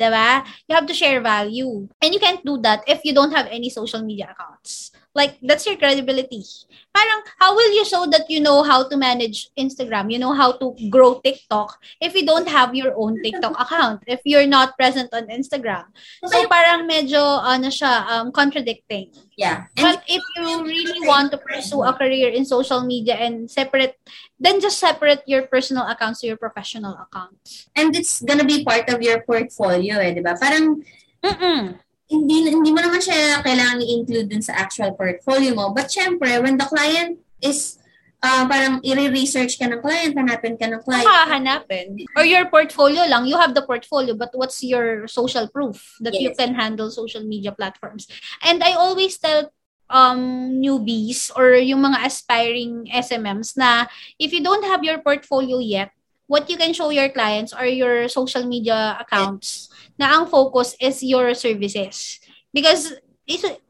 Diba? 0.00 0.44
You 0.68 0.74
have 0.74 0.86
to 0.86 0.94
share 0.94 1.20
value. 1.20 1.88
And 2.02 2.14
you 2.14 2.20
can't 2.20 2.44
do 2.44 2.58
that 2.62 2.82
if 2.86 3.04
you 3.04 3.14
don't 3.14 3.32
have 3.32 3.46
any 3.46 3.70
social 3.70 4.02
media 4.02 4.34
accounts. 4.34 4.90
Like, 5.14 5.38
that's 5.42 5.64
your 5.64 5.78
credibility. 5.78 6.42
Parang, 6.90 7.22
how 7.38 7.54
will 7.54 7.70
you 7.70 7.86
show 7.86 8.06
that 8.10 8.26
you 8.28 8.42
know 8.42 8.62
how 8.66 8.82
to 8.88 8.96
manage 8.96 9.48
Instagram, 9.58 10.10
you 10.10 10.18
know 10.18 10.34
how 10.34 10.58
to 10.58 10.74
grow 10.90 11.22
TikTok, 11.22 11.78
if 12.02 12.14
you 12.14 12.26
don't 12.26 12.48
have 12.48 12.74
your 12.74 12.94
own 12.98 13.22
TikTok 13.22 13.54
account, 13.54 14.02
if 14.06 14.20
you're 14.24 14.46
not 14.46 14.74
present 14.76 15.14
on 15.14 15.30
Instagram? 15.30 15.86
So, 16.26 16.46
parang 16.50 16.90
medyo, 16.90 17.22
ano 17.22 17.70
siya, 17.70 18.10
um, 18.10 18.32
contradicting. 18.32 19.14
Yeah. 19.38 19.70
And 19.78 19.98
but 19.98 20.02
if 20.10 20.22
you 20.38 20.66
really 20.66 21.06
want 21.06 21.30
to 21.30 21.38
pursue 21.38 21.82
a 21.82 21.94
career 21.94 22.34
in 22.34 22.44
social 22.44 22.82
media 22.82 23.14
and 23.14 23.50
separate, 23.50 23.94
then 24.38 24.60
just 24.60 24.78
separate 24.78 25.22
your 25.26 25.46
personal 25.46 25.86
accounts 25.86 26.20
to 26.20 26.26
your 26.26 26.38
professional 26.38 26.98
accounts. 26.98 27.70
And 27.74 27.94
it's 27.94 28.22
gonna 28.22 28.44
be 28.44 28.66
part 28.66 28.90
of 28.90 29.02
your 29.02 29.22
portfolio, 29.22 29.98
eh, 30.02 30.10
di 30.14 30.22
ba? 30.22 30.34
Parang, 30.34 30.82
Mm-mm 31.22 31.83
hindi 32.14 32.46
hindi 32.46 32.70
mo 32.70 32.78
naman 32.78 33.02
siya 33.02 33.42
kailangan 33.42 33.82
i-include 33.82 34.30
dun 34.30 34.44
sa 34.44 34.54
actual 34.54 34.94
portfolio 34.94 35.52
mo. 35.52 35.74
But 35.74 35.90
syempre, 35.90 36.38
when 36.38 36.54
the 36.54 36.70
client 36.70 37.18
is 37.42 37.82
uh, 38.24 38.44
parang 38.48 38.80
i-research 38.80 39.60
ka 39.60 39.68
ng 39.68 39.84
client, 39.84 40.16
hanapin 40.16 40.56
ka 40.56 40.64
ng 40.64 40.80
client. 40.80 41.04
hanapin. 41.28 42.00
Or 42.16 42.24
your 42.24 42.48
portfolio 42.48 43.04
lang, 43.04 43.28
you 43.28 43.36
have 43.36 43.52
the 43.52 43.62
portfolio, 43.62 44.16
but 44.16 44.32
what's 44.32 44.64
your 44.64 45.04
social 45.04 45.44
proof 45.52 46.00
that 46.00 46.16
yes. 46.16 46.22
you 46.22 46.30
can 46.32 46.56
handle 46.56 46.88
social 46.88 47.22
media 47.22 47.52
platforms? 47.52 48.08
And 48.40 48.64
I 48.64 48.72
always 48.80 49.20
tell 49.20 49.52
um 49.92 50.56
newbies 50.64 51.28
or 51.36 51.60
yung 51.60 51.84
mga 51.84 52.08
aspiring 52.08 52.88
SMMs 52.88 53.52
na 53.60 53.84
if 54.16 54.32
you 54.32 54.40
don't 54.40 54.64
have 54.64 54.80
your 54.80 54.96
portfolio 55.04 55.60
yet, 55.60 55.92
what 56.24 56.48
you 56.48 56.56
can 56.56 56.72
show 56.72 56.88
your 56.88 57.12
clients 57.12 57.52
are 57.52 57.68
your 57.68 58.08
social 58.08 58.48
media 58.48 58.96
accounts 58.96 59.68
na 59.98 60.18
ang 60.18 60.26
focus 60.26 60.76
is 60.80 61.02
your 61.02 61.34
services. 61.34 62.20
Because, 62.52 62.94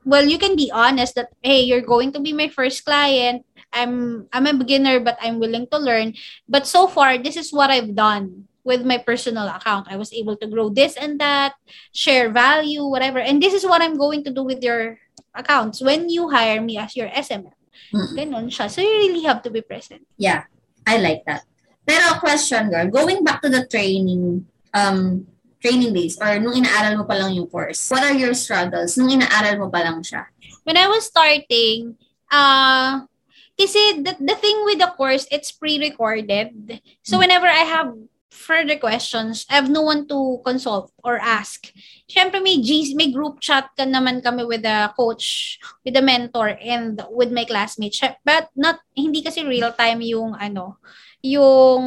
well, 0.04 0.26
you 0.26 0.38
can 0.38 0.56
be 0.56 0.70
honest 0.72 1.14
that, 1.14 1.32
hey, 1.42 1.62
you're 1.62 1.84
going 1.84 2.12
to 2.12 2.20
be 2.20 2.32
my 2.32 2.48
first 2.48 2.84
client. 2.84 3.44
I'm 3.74 4.28
I'm 4.32 4.46
a 4.46 4.54
beginner, 4.54 5.00
but 5.00 5.18
I'm 5.20 5.42
willing 5.42 5.66
to 5.74 5.78
learn. 5.78 6.14
But 6.48 6.66
so 6.66 6.86
far, 6.86 7.18
this 7.18 7.36
is 7.36 7.50
what 7.50 7.70
I've 7.70 7.94
done 7.94 8.46
with 8.62 8.86
my 8.86 8.98
personal 8.98 9.46
account. 9.50 9.90
I 9.90 9.96
was 9.96 10.12
able 10.12 10.36
to 10.38 10.46
grow 10.46 10.70
this 10.70 10.96
and 10.96 11.20
that, 11.20 11.54
share 11.92 12.30
value, 12.30 12.86
whatever. 12.86 13.18
And 13.18 13.42
this 13.42 13.52
is 13.52 13.66
what 13.66 13.82
I'm 13.82 13.98
going 13.98 14.24
to 14.24 14.32
do 14.32 14.42
with 14.42 14.62
your 14.62 14.98
accounts 15.34 15.82
when 15.82 16.08
you 16.08 16.30
hire 16.30 16.62
me 16.62 16.78
as 16.78 16.96
your 16.96 17.08
SMM. 17.08 17.52
Mm-hmm. 17.92 18.16
Ganon 18.16 18.46
siya. 18.48 18.70
So 18.70 18.80
you 18.80 19.10
really 19.10 19.22
have 19.28 19.42
to 19.42 19.50
be 19.50 19.60
present. 19.60 20.06
Yeah, 20.16 20.48
I 20.86 20.98
like 20.98 21.22
that. 21.26 21.44
Pero 21.84 22.16
question, 22.18 22.70
girl, 22.70 22.88
going 22.88 23.22
back 23.22 23.42
to 23.42 23.50
the 23.52 23.68
training, 23.68 24.46
um, 24.72 25.26
training 25.64 25.96
days 25.96 26.20
or 26.20 26.36
nung 26.36 26.52
inaaral 26.52 27.00
mo 27.00 27.04
pa 27.08 27.16
lang 27.16 27.32
yung 27.32 27.48
course? 27.48 27.88
What 27.88 28.04
are 28.04 28.12
your 28.12 28.36
struggles 28.36 29.00
nung 29.00 29.08
inaaral 29.08 29.64
mo 29.64 29.72
pa 29.72 29.80
lang 29.80 30.04
siya? 30.04 30.28
When 30.68 30.76
I 30.76 30.84
was 30.92 31.08
starting, 31.08 31.96
uh, 32.28 33.08
kasi 33.56 34.04
the, 34.04 34.12
the 34.20 34.36
thing 34.36 34.60
with 34.68 34.84
the 34.84 34.92
course, 34.92 35.24
it's 35.32 35.48
pre-recorded. 35.56 36.84
So 37.00 37.16
hmm. 37.16 37.24
whenever 37.24 37.48
I 37.48 37.64
have 37.64 37.96
further 38.28 38.76
questions, 38.76 39.46
I 39.48 39.56
have 39.56 39.70
no 39.70 39.80
one 39.80 40.04
to 40.12 40.42
consult 40.44 40.92
or 41.00 41.16
ask. 41.16 41.72
Siyempre 42.10 42.42
may 42.44 42.60
G, 42.60 42.92
may 42.92 43.08
group 43.08 43.40
chat 43.40 43.72
ka 43.72 43.88
naman 43.88 44.20
kami 44.20 44.44
with 44.44 44.66
the 44.66 44.92
coach, 44.92 45.56
with 45.80 45.94
the 45.96 46.04
mentor, 46.04 46.58
and 46.60 47.00
with 47.08 47.32
my 47.32 47.48
classmates. 47.48 48.02
But 48.26 48.52
not, 48.52 48.84
hindi 48.92 49.22
kasi 49.22 49.46
real 49.46 49.72
time 49.72 50.02
yung 50.04 50.36
ano, 50.36 50.76
yung 51.24 51.82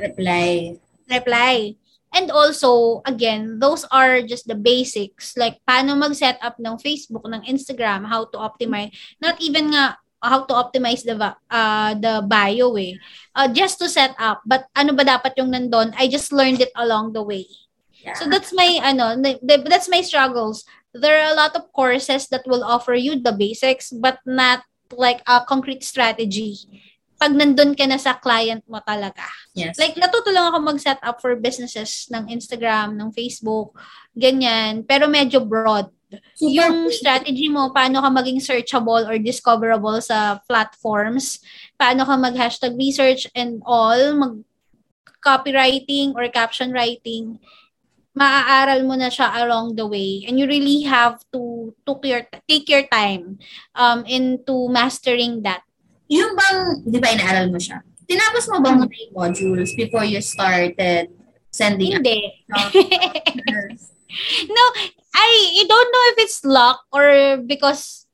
reply. 0.00 0.80
Reply. 1.10 1.76
And 2.16 2.32
also, 2.32 3.04
again, 3.04 3.60
those 3.60 3.84
are 3.92 4.24
just 4.24 4.48
the 4.48 4.56
basics. 4.56 5.36
Like, 5.36 5.60
paano 5.68 5.92
mag-set 5.92 6.40
up 6.40 6.56
ng 6.56 6.80
Facebook, 6.80 7.28
ng 7.28 7.44
Instagram, 7.44 8.08
how 8.08 8.24
to 8.32 8.40
optimize. 8.40 8.96
Not 9.20 9.36
even 9.44 9.76
nga 9.76 10.00
how 10.24 10.48
to 10.48 10.54
optimize 10.56 11.04
the 11.04 11.12
uh, 11.20 11.92
the 11.92 12.24
bio 12.24 12.72
eh. 12.80 12.96
Uh, 13.36 13.52
just 13.52 13.76
to 13.84 13.86
set 13.92 14.16
up. 14.16 14.40
But 14.48 14.64
ano 14.72 14.96
ba 14.96 15.04
dapat 15.04 15.36
yung 15.36 15.52
nandun? 15.52 15.92
I 16.00 16.08
just 16.08 16.32
learned 16.32 16.64
it 16.64 16.72
along 16.72 17.12
the 17.12 17.20
way. 17.20 17.44
Yeah. 18.00 18.16
So 18.16 18.24
that's 18.32 18.56
my 18.56 18.80
ano, 18.80 19.20
that's 19.44 19.92
my 19.92 20.00
struggles. 20.00 20.64
There 20.96 21.20
are 21.20 21.36
a 21.36 21.36
lot 21.36 21.52
of 21.52 21.68
courses 21.76 22.32
that 22.32 22.48
will 22.48 22.64
offer 22.64 22.96
you 22.96 23.20
the 23.20 23.36
basics 23.36 23.92
but 23.92 24.24
not 24.24 24.64
like 24.94 25.20
a 25.28 25.44
concrete 25.44 25.84
strategy 25.84 26.85
pag 27.16 27.32
nandun 27.32 27.72
ka 27.72 27.88
na 27.88 27.96
sa 27.96 28.16
client 28.20 28.60
mo 28.68 28.80
talaga. 28.84 29.24
Yes. 29.56 29.80
Like, 29.80 29.96
natuto 29.96 30.28
lang 30.28 30.52
ako 30.52 30.58
mag-set 30.60 31.00
up 31.00 31.20
for 31.20 31.32
businesses 31.36 32.08
ng 32.12 32.28
Instagram, 32.28 32.96
ng 32.96 33.08
Facebook, 33.12 33.72
ganyan. 34.12 34.84
Pero 34.84 35.08
medyo 35.08 35.40
broad. 35.40 35.88
Super. 36.36 36.52
Yung 36.52 36.76
strategy 36.92 37.48
mo, 37.48 37.72
paano 37.72 37.98
ka 38.04 38.08
maging 38.12 38.38
searchable 38.38 39.08
or 39.08 39.16
discoverable 39.18 39.98
sa 40.04 40.38
platforms, 40.44 41.40
paano 41.74 42.04
ka 42.04 42.14
mag-hashtag 42.14 42.76
research 42.76 43.26
and 43.34 43.64
all, 43.64 43.98
mag 44.14 44.34
copywriting 45.26 46.14
or 46.14 46.30
caption 46.30 46.70
writing, 46.70 47.42
maaaral 48.16 48.80
mo 48.88 48.96
na 48.96 49.12
siya 49.12 49.28
along 49.44 49.76
the 49.76 49.84
way 49.84 50.24
and 50.24 50.40
you 50.40 50.48
really 50.48 50.88
have 50.88 51.20
to 51.28 51.68
took 51.84 52.00
your 52.08 52.24
take 52.48 52.64
your 52.64 52.80
time 52.88 53.36
um 53.76 54.08
into 54.08 54.72
mastering 54.72 55.44
that 55.44 55.60
yung 56.06 56.32
bang, 56.34 56.58
di 56.86 56.98
ba 56.98 57.12
inaaral 57.14 57.50
mo 57.50 57.58
siya? 57.58 57.82
Tinapos 58.06 58.46
mo 58.54 58.62
ba 58.62 58.70
muna 58.70 58.94
yung 58.94 59.14
modules 59.14 59.74
before 59.74 60.06
you 60.06 60.22
started 60.22 61.10
sending? 61.50 61.98
Hindi. 61.98 62.46
no, 64.56 64.64
I, 65.16 65.28
I 65.58 65.64
don't 65.66 65.90
know 65.90 66.04
if 66.14 66.16
it's 66.22 66.44
luck 66.46 66.86
or 66.94 67.38
because 67.42 68.06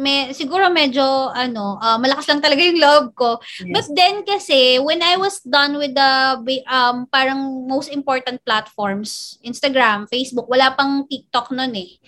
may 0.00 0.32
siguro 0.32 0.72
medyo 0.72 1.04
ano 1.36 1.76
uh, 1.76 2.00
malakas 2.00 2.24
lang 2.32 2.40
talaga 2.40 2.64
yung 2.64 2.80
love 2.80 3.12
ko 3.12 3.36
yes. 3.60 3.68
but 3.68 3.86
then 3.92 4.24
kasi 4.24 4.80
when 4.80 5.04
I 5.04 5.20
was 5.20 5.44
done 5.44 5.76
with 5.76 5.92
the 5.92 6.40
um 6.64 7.04
parang 7.12 7.68
most 7.68 7.92
important 7.92 8.40
platforms 8.40 9.36
Instagram 9.44 10.08
Facebook 10.08 10.48
wala 10.48 10.72
pang 10.72 11.04
TikTok 11.04 11.52
noon 11.52 11.76
eh 11.76 12.00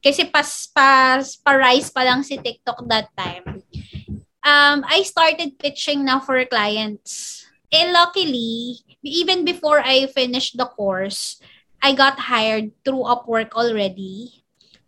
kasi 0.00 0.24
pas 0.24 0.48
pas 0.72 1.36
pa 1.44 1.52
rise 1.52 1.92
pa 1.92 2.08
lang 2.08 2.24
si 2.24 2.40
TikTok 2.40 2.80
that 2.88 3.12
time 3.12 3.53
um, 4.44 4.84
I 4.86 5.02
started 5.02 5.58
pitching 5.58 6.04
now 6.04 6.20
for 6.20 6.38
clients. 6.44 7.42
And 7.72 7.92
luckily, 7.92 8.84
even 9.02 9.44
before 9.44 9.80
I 9.80 10.06
finished 10.06 10.56
the 10.56 10.66
course, 10.66 11.40
I 11.82 11.92
got 11.92 12.30
hired 12.30 12.70
through 12.84 13.08
Upwork 13.08 13.52
already. 13.52 14.44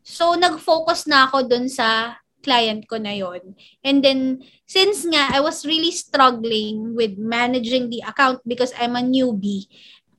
So, 0.07 0.39
nag-focus 0.39 1.11
na 1.11 1.27
ako 1.27 1.51
dun 1.51 1.67
sa 1.67 2.15
client 2.47 2.87
ko 2.87 3.03
na 3.03 3.11
yon. 3.11 3.59
And 3.83 4.07
then, 4.07 4.47
since 4.71 5.03
nga, 5.03 5.35
I 5.35 5.43
was 5.43 5.67
really 5.67 5.91
struggling 5.91 6.95
with 6.95 7.19
managing 7.19 7.91
the 7.91 8.07
account 8.07 8.47
because 8.47 8.71
I'm 8.79 8.95
a 8.95 9.03
newbie, 9.03 9.67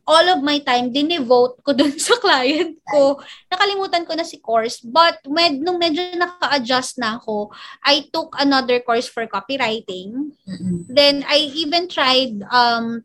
all 0.08 0.24
of 0.32 0.40
my 0.40 0.64
time 0.64 0.90
dinevote 0.96 1.60
ko 1.68 1.76
dun 1.76 1.92
sa 2.00 2.16
client 2.24 2.80
ko. 2.88 3.20
Nakalimutan 3.52 4.08
ko 4.08 4.16
na 4.16 4.24
si 4.24 4.40
course. 4.40 4.80
But 4.80 5.20
med, 5.28 5.60
nung 5.60 5.84
medyo 5.84 6.00
naka-adjust 6.16 6.96
na 6.98 7.20
ako, 7.20 7.52
I 7.84 8.08
took 8.16 8.32
another 8.40 8.80
course 8.80 9.12
for 9.12 9.28
copywriting. 9.28 10.32
Mm-mm. 10.48 10.88
Then 10.88 11.28
I 11.28 11.52
even 11.52 11.92
tried 11.92 12.40
um 12.48 13.04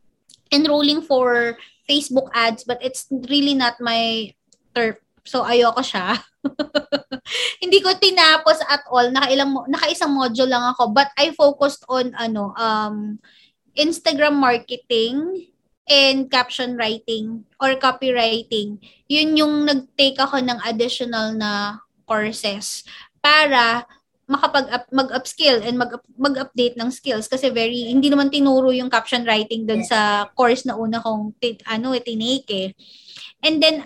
enrolling 0.54 1.02
for 1.02 1.59
Facebook 1.90 2.30
ads 2.30 2.62
but 2.62 2.78
it's 2.78 3.11
really 3.11 3.59
not 3.59 3.82
my 3.82 4.30
turf. 4.71 5.02
So 5.26 5.42
ayoko 5.42 5.82
siya. 5.82 6.23
Hindi 7.62 7.82
ko 7.82 7.99
tinapos 7.99 8.62
at 8.62 8.87
all. 8.87 9.11
Nakailang 9.11 9.66
nakaisang 9.66 10.14
module 10.14 10.54
lang 10.54 10.71
ako 10.71 10.94
but 10.94 11.11
I 11.18 11.35
focused 11.35 11.82
on 11.90 12.14
ano 12.14 12.54
um 12.54 13.18
Instagram 13.75 14.38
marketing 14.38 15.50
and 15.89 16.31
caption 16.31 16.79
writing 16.79 17.45
or 17.59 17.75
copywriting. 17.77 18.79
Yun 19.11 19.37
yung 19.39 19.55
nag-take 19.67 20.19
ako 20.19 20.39
ng 20.39 20.59
additional 20.62 21.35
na 21.35 21.83
courses 22.07 22.87
para 23.23 23.87
makapag 24.31 24.71
mag-upskill 24.95 25.61
and 25.61 25.77
mag 25.77 25.93
mag-update 26.17 26.79
ng 26.79 26.89
skills 26.89 27.27
kasi 27.27 27.51
very 27.51 27.91
hindi 27.91 28.09
naman 28.09 28.31
tinuro 28.31 28.71
yung 28.71 28.89
caption 28.89 29.27
writing 29.27 29.67
doon 29.67 29.83
sa 29.85 30.31
course 30.33 30.65
na 30.65 30.79
una 30.79 31.03
kong 31.03 31.37
t- 31.37 31.61
ano 31.69 31.93
tinake 31.99 32.49
eh. 32.49 32.69
And 33.43 33.59
then 33.59 33.85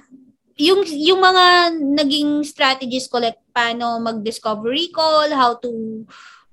yung 0.57 0.85
yung 0.89 1.21
mga 1.21 1.77
naging 1.81 2.45
strategies 2.45 3.09
ko 3.09 3.21
like 3.21 3.41
paano 3.53 4.01
mag-discovery 4.01 4.93
call, 4.93 5.33
how 5.33 5.57
to 5.61 6.05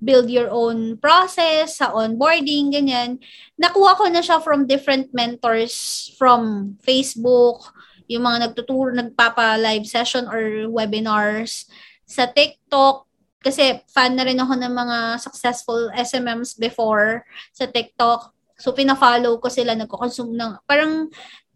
build 0.04 0.28
your 0.28 0.52
own 0.52 1.00
process 1.00 1.80
sa 1.80 1.90
onboarding, 1.96 2.70
ganyan. 2.70 3.16
Nakuha 3.56 3.96
ko 3.96 4.04
na 4.12 4.20
siya 4.20 4.38
from 4.44 4.68
different 4.68 5.10
mentors 5.16 6.12
from 6.20 6.76
Facebook, 6.84 7.64
yung 8.06 8.28
mga 8.28 8.50
nagtuturo, 8.50 8.92
nagpapa-live 8.92 9.88
session 9.88 10.28
or 10.28 10.68
webinars 10.68 11.64
sa 12.04 12.28
TikTok. 12.28 13.08
Kasi 13.40 13.80
fan 13.88 14.16
na 14.16 14.24
rin 14.24 14.40
ako 14.40 14.56
ng 14.56 14.72
mga 14.72 14.98
successful 15.20 15.88
SMMs 15.92 16.56
before 16.56 17.24
sa 17.52 17.68
TikTok. 17.68 18.32
So, 18.56 18.72
pina-follow 18.72 19.40
ko 19.40 19.48
sila, 19.48 19.76
nagko-consume 19.76 20.32
ng, 20.36 20.52
parang 20.68 21.08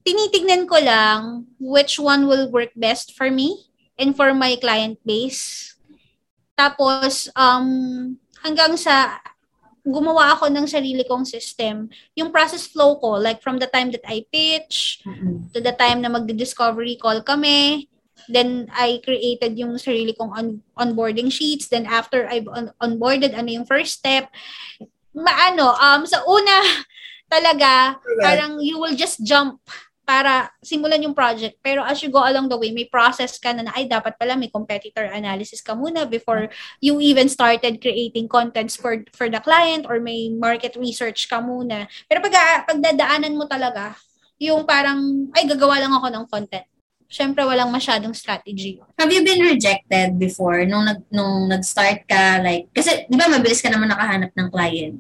tinitignan 0.05 0.65
ko 0.65 0.81
lang 0.81 1.45
which 1.61 2.01
one 2.01 2.25
will 2.25 2.49
work 2.49 2.73
best 2.77 3.13
for 3.13 3.29
me 3.29 3.69
and 4.01 4.17
for 4.17 4.33
my 4.33 4.57
client 4.57 4.97
base. 5.05 5.77
Tapos, 6.59 7.31
um, 7.39 8.19
hanggang 8.43 8.79
sa 8.79 9.19
gumawa 9.89 10.37
ako 10.37 10.53
ng 10.53 10.67
sarili 10.69 11.03
kong 11.09 11.25
system. 11.25 11.89
Yung 12.13 12.29
process 12.29 12.69
flow 12.69 13.01
ko, 13.01 13.17
like 13.17 13.41
from 13.41 13.57
the 13.57 13.71
time 13.71 13.89
that 13.95 14.05
I 14.05 14.27
pitch, 14.29 15.01
Mm-mm. 15.07 15.49
to 15.57 15.59
the 15.65 15.73
time 15.73 16.05
na 16.05 16.13
magdi-discovery 16.13 17.01
call 17.01 17.25
kami, 17.25 17.89
then 18.29 18.69
I 18.77 19.01
created 19.01 19.57
yung 19.57 19.81
sarili 19.81 20.13
kong 20.13 20.33
on- 20.37 20.61
onboarding 20.77 21.33
sheets. 21.33 21.73
Then 21.73 21.89
after 21.89 22.29
I've 22.29 22.49
on- 22.51 22.75
onboarded, 22.83 23.33
ano 23.33 23.49
yung 23.49 23.65
first 23.65 23.97
step? 24.05 24.29
Maano, 25.17 25.73
um, 25.79 26.05
sa 26.05 26.21
una, 26.29 26.85
talaga, 27.33 27.97
parang 28.21 28.61
you 28.61 28.77
will 28.77 28.97
just 28.97 29.25
jump 29.25 29.61
para 30.09 30.49
simulan 30.65 31.05
yung 31.05 31.13
project. 31.13 31.61
Pero 31.61 31.85
as 31.85 32.01
you 32.01 32.09
go 32.09 32.25
along 32.25 32.49
the 32.49 32.57
way, 32.57 32.73
may 32.73 32.89
process 32.89 33.37
ka 33.37 33.53
na 33.53 33.69
na, 33.69 33.77
ay, 33.77 33.85
dapat 33.85 34.17
pala 34.17 34.41
may 34.41 34.49
competitor 34.49 35.05
analysis 35.05 35.61
ka 35.61 35.77
muna 35.77 36.09
before 36.09 36.49
you 36.81 36.97
even 36.97 37.29
started 37.29 37.77
creating 37.77 38.25
contents 38.25 38.73
for 38.73 39.05
for 39.13 39.29
the 39.29 39.37
client 39.45 39.85
or 39.85 40.01
may 40.01 40.33
market 40.33 40.81
research 40.81 41.29
ka 41.29 41.45
muna. 41.45 41.85
Pero 42.09 42.25
pag 42.25 42.65
pagdadaanan 42.65 43.37
mo 43.37 43.45
talaga, 43.45 44.01
yung 44.41 44.65
parang, 44.65 45.29
ay, 45.37 45.45
gagawa 45.45 45.77
lang 45.77 45.93
ako 45.93 46.09
ng 46.09 46.25
content. 46.33 46.65
Siyempre, 47.09 47.45
walang 47.45 47.69
masyadong 47.69 48.17
strategy. 48.17 48.81
Have 48.97 49.13
you 49.13 49.25
been 49.25 49.45
rejected 49.45 50.17
before 50.17 50.65
nung 50.65 50.89
nag 50.89 51.05
nung 51.13 51.49
nag-start 51.49 52.05
ka 52.05 52.41
like 52.45 52.69
kasi 52.73 53.09
'di 53.09 53.17
ba 53.17 53.33
mabilis 53.33 53.65
ka 53.65 53.73
naman 53.73 53.89
nakahanap 53.89 54.33
ng 54.37 54.49
client. 54.53 54.97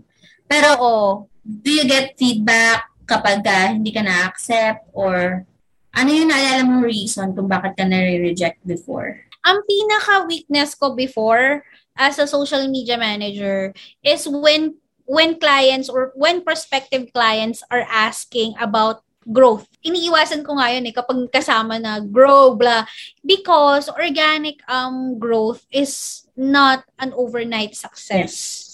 Pero 0.48 0.68
Oo. 0.80 1.04
do 1.44 1.68
you 1.68 1.84
get 1.84 2.16
feedback 2.16 2.88
kapag 3.08 3.40
ah, 3.48 3.72
hindi 3.72 3.88
ka 3.90 4.04
na-accept 4.04 4.92
or 4.92 5.48
ano 5.96 6.10
yung 6.12 6.28
naalala 6.28 6.62
mong 6.68 6.84
reason 6.84 7.33
kung 7.33 7.48
bakit 7.48 7.72
ka 7.74 7.88
na-reject 7.88 8.61
before? 8.68 9.28
ang 9.48 9.64
pinaka-weakness 9.64 10.76
ko 10.76 10.92
before 10.92 11.64
as 11.96 12.20
a 12.20 12.28
social 12.28 12.68
media 12.68 13.00
manager 13.00 13.72
is 14.04 14.28
when 14.28 14.76
when 15.09 15.40
clients 15.40 15.88
or 15.88 16.12
when 16.12 16.44
prospective 16.44 17.09
clients 17.16 17.64
are 17.72 17.88
asking 17.88 18.52
about 18.61 19.00
growth. 19.28 19.64
Iniiwasan 19.80 20.44
ko 20.44 20.61
nga 20.61 20.72
yun 20.72 20.88
eh 20.88 20.92
kapag 20.92 21.28
kasama 21.33 21.80
na 21.80 22.00
grow, 22.00 22.56
blah. 22.56 22.85
Because 23.24 23.88
organic 23.88 24.61
um 24.68 25.16
growth 25.16 25.64
is 25.72 26.24
not 26.37 26.85
an 27.00 27.16
overnight 27.16 27.72
success. 27.72 28.33
'Di 28.33 28.67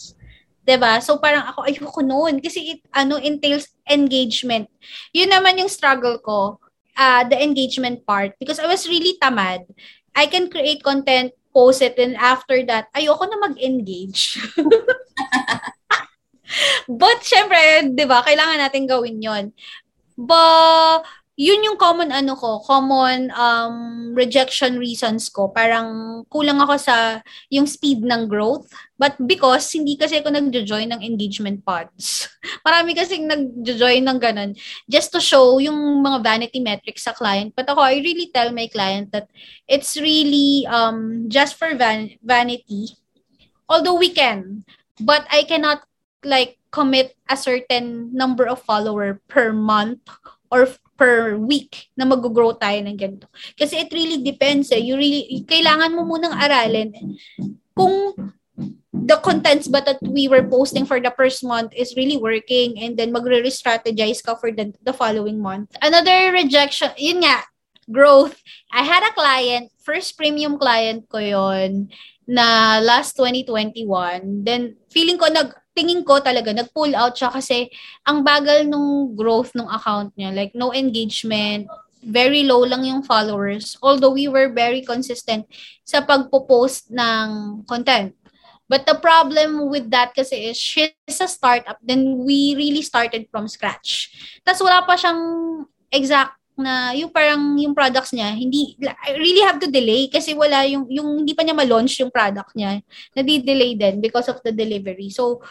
ba? 0.65 0.99
So 1.05 1.21
parang 1.21 1.45
ako 1.45 1.69
ayoko 1.69 2.01
noon 2.01 2.41
kasi 2.41 2.77
it 2.77 2.81
ano 2.91 3.21
entails 3.21 3.69
engagement. 3.85 4.67
Yun 5.13 5.29
naman 5.29 5.61
yung 5.61 5.69
struggle 5.69 6.17
ko, 6.25 6.57
uh, 6.97 7.23
the 7.29 7.37
engagement 7.37 8.03
part 8.09 8.33
because 8.41 8.59
I 8.59 8.67
was 8.67 8.89
really 8.89 9.21
tamad. 9.21 9.69
I 10.15 10.31
can 10.31 10.49
create 10.49 10.81
content, 10.81 11.35
post 11.53 11.83
it, 11.83 11.99
and 11.99 12.15
after 12.17 12.63
that, 12.71 12.89
ayoko 12.95 13.27
na 13.27 13.39
mag-engage. 13.51 14.39
But, 16.87 17.25
syempre, 17.25 17.91
di 17.91 18.05
ba, 18.07 18.23
kailangan 18.23 18.61
natin 18.61 18.87
gawin 18.87 19.19
yon 19.19 19.45
But, 20.15 21.03
yun 21.35 21.67
yung 21.67 21.75
common 21.75 22.15
ano 22.15 22.39
ko, 22.39 22.63
common 22.63 23.27
um, 23.35 24.11
rejection 24.15 24.79
reasons 24.79 25.27
ko. 25.27 25.51
Parang 25.51 26.23
kulang 26.31 26.63
ako 26.63 26.79
sa 26.79 27.19
yung 27.51 27.67
speed 27.67 28.07
ng 28.07 28.31
growth. 28.31 28.71
But 28.95 29.19
because 29.19 29.67
hindi 29.75 29.99
kasi 29.99 30.23
ako 30.23 30.31
nagjo-join 30.31 30.95
ng 30.95 31.03
engagement 31.03 31.67
pods. 31.67 32.31
Marami 32.67 32.95
kasi 32.95 33.19
nagjo-join 33.19 34.07
ng 34.07 34.19
ganun 34.23 34.55
just 34.87 35.11
to 35.11 35.19
show 35.19 35.59
yung 35.59 35.75
mga 36.07 36.23
vanity 36.23 36.63
metrics 36.63 37.03
sa 37.03 37.17
client. 37.19 37.51
But 37.59 37.67
ako, 37.67 37.83
I 37.83 37.99
really 37.99 38.31
tell 38.31 38.55
my 38.55 38.71
client 38.71 39.11
that 39.11 39.27
it's 39.67 39.99
really 39.99 40.71
um, 40.71 41.27
just 41.27 41.59
for 41.59 41.75
van- 41.75 42.15
vanity. 42.23 42.95
Although 43.67 43.99
we 43.99 44.15
can, 44.15 44.63
but 45.03 45.27
I 45.35 45.43
cannot 45.43 45.83
like 46.23 46.63
commit 46.71 47.19
a 47.27 47.37
certain 47.37 48.15
number 48.15 48.47
of 48.47 48.63
follower 48.63 49.19
per 49.27 49.51
month 49.51 49.99
or 50.51 50.71
per 50.95 51.37
week 51.39 51.91
na 51.99 52.07
mag-grow 52.07 52.55
tayo 52.55 52.79
ng 52.83 52.99
ganito. 52.99 53.27
Kasi 53.59 53.83
it 53.83 53.91
really 53.91 54.23
depends 54.23 54.71
eh. 54.71 54.79
You 54.81 54.95
really, 54.95 55.43
kailangan 55.47 55.95
mo 55.95 56.07
munang 56.07 56.35
aralin 56.35 56.95
kung 57.75 58.15
the 58.95 59.19
contents 59.21 59.67
ba 59.67 59.83
that 59.83 59.99
we 60.01 60.31
were 60.31 60.47
posting 60.47 60.87
for 60.87 61.03
the 61.03 61.11
first 61.19 61.43
month 61.43 61.75
is 61.75 61.99
really 61.99 62.17
working 62.17 62.79
and 62.79 62.95
then 62.95 63.11
magre-strategize 63.11 64.23
ka 64.23 64.39
for 64.39 64.55
the, 64.55 64.71
the 64.87 64.95
following 64.95 65.43
month. 65.43 65.75
Another 65.83 66.31
rejection, 66.31 66.95
yun 66.97 67.27
nga, 67.27 67.43
growth. 67.91 68.39
I 68.73 68.87
had 68.87 69.03
a 69.03 69.13
client, 69.13 69.75
first 69.83 70.17
premium 70.17 70.57
client 70.57 71.11
ko 71.11 71.19
yon 71.19 71.91
na 72.25 72.81
last 72.81 73.19
2021. 73.21 74.47
Then, 74.47 74.81
feeling 74.89 75.19
ko, 75.19 75.29
nag, 75.29 75.53
tingin 75.75 76.07
ko 76.07 76.23
talaga, 76.23 76.55
nag-pull 76.55 76.95
out 76.95 77.19
siya 77.19 77.35
kasi 77.35 77.69
ang 78.07 78.23
bagal 78.23 78.65
nung 78.65 79.13
growth 79.19 79.53
ng 79.59 79.67
account 79.67 80.15
niya. 80.15 80.31
Like, 80.31 80.55
no 80.55 80.71
engagement, 80.71 81.67
very 82.05 82.47
low 82.47 82.63
lang 82.63 82.87
yung 82.87 83.03
followers. 83.03 83.77
Although 83.83 84.15
we 84.15 84.31
were 84.31 84.53
very 84.53 84.87
consistent 84.87 85.51
sa 85.83 86.01
pagpo-post 86.05 86.93
ng 86.95 87.63
content. 87.67 88.15
But 88.65 88.89
the 88.89 88.97
problem 88.97 89.69
with 89.69 89.93
that 89.93 90.17
kasi 90.17 90.49
is 90.49 90.57
she's 90.57 91.21
a 91.21 91.29
startup, 91.29 91.77
then 91.85 92.25
we 92.25 92.57
really 92.57 92.81
started 92.81 93.29
from 93.29 93.45
scratch. 93.45 94.09
Tapos 94.41 94.65
wala 94.65 94.81
pa 94.89 94.97
siyang 94.97 95.21
exact 95.93 96.41
na 96.55 96.95
yung 96.95 97.11
parang 97.11 97.59
yung 97.59 97.75
products 97.75 98.15
niya 98.15 98.31
hindi 98.31 98.79
I 98.79 99.19
really 99.19 99.43
have 99.43 99.59
to 99.59 99.67
delay 99.67 100.07
kasi 100.07 100.39
wala 100.39 100.63
yung 100.71 100.87
yung 100.87 101.23
hindi 101.23 101.35
pa 101.35 101.43
niya 101.43 101.55
ma-launch 101.55 101.99
yung 101.99 102.15
product 102.15 102.55
niya. 102.55 102.79
Nadi-delay 103.15 103.75
din 103.75 103.99
because 103.99 104.31
of 104.31 104.39
the 104.47 104.55
delivery. 104.55 105.11
So 105.11 105.43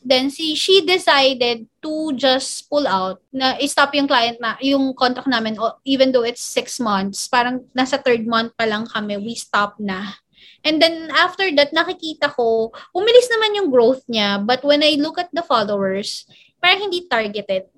then 0.00 0.32
si 0.32 0.56
she 0.56 0.80
decided 0.80 1.68
to 1.84 2.16
just 2.16 2.64
pull 2.72 2.88
out 2.88 3.20
na 3.28 3.60
stop 3.68 3.92
yung 3.92 4.08
client 4.08 4.40
na 4.40 4.56
yung 4.64 4.96
contract 4.96 5.28
namin 5.28 5.60
even 5.84 6.08
though 6.08 6.24
it's 6.24 6.40
six 6.40 6.80
months 6.80 7.28
parang 7.28 7.60
nasa 7.76 8.00
third 8.00 8.24
month 8.24 8.56
pa 8.56 8.64
lang 8.64 8.88
kami 8.88 9.20
we 9.20 9.36
stop 9.36 9.76
na. 9.76 10.16
And 10.64 10.80
then 10.80 11.12
after 11.12 11.52
that 11.60 11.76
nakikita 11.76 12.32
ko 12.32 12.72
umilis 12.96 13.28
naman 13.28 13.60
yung 13.60 13.68
growth 13.68 14.04
niya 14.08 14.40
but 14.40 14.64
when 14.64 14.80
I 14.80 14.96
look 14.96 15.20
at 15.20 15.28
the 15.36 15.44
followers 15.44 16.24
parang 16.60 16.88
hindi 16.88 17.04
targeted. 17.04 17.68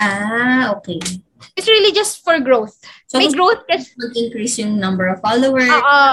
Ah, 0.00 0.72
okay. 0.72 0.96
It's 1.56 1.68
really 1.68 1.92
just 1.92 2.24
for 2.24 2.38
growth. 2.40 2.76
So, 3.08 3.18
May 3.18 3.32
growth 3.32 3.64
kasi. 3.68 3.90
Mag-increase 3.96 4.58
yung 4.60 4.78
number 4.78 5.08
of 5.08 5.20
followers. 5.20 5.68
Oo. 5.68 6.06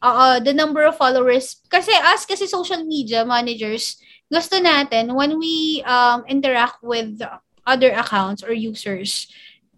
Oo, 0.00 0.26
the 0.40 0.54
number 0.54 0.84
of 0.86 0.96
followers. 0.96 1.60
Kasi 1.68 1.92
us 1.92 2.24
kasi 2.24 2.48
social 2.48 2.82
media 2.84 3.26
managers, 3.26 4.00
gusto 4.32 4.56
natin 4.56 5.12
when 5.12 5.36
we 5.36 5.84
um, 5.84 6.24
interact 6.30 6.80
with 6.80 7.20
other 7.66 7.92
accounts 7.92 8.40
or 8.40 8.56
users, 8.56 9.28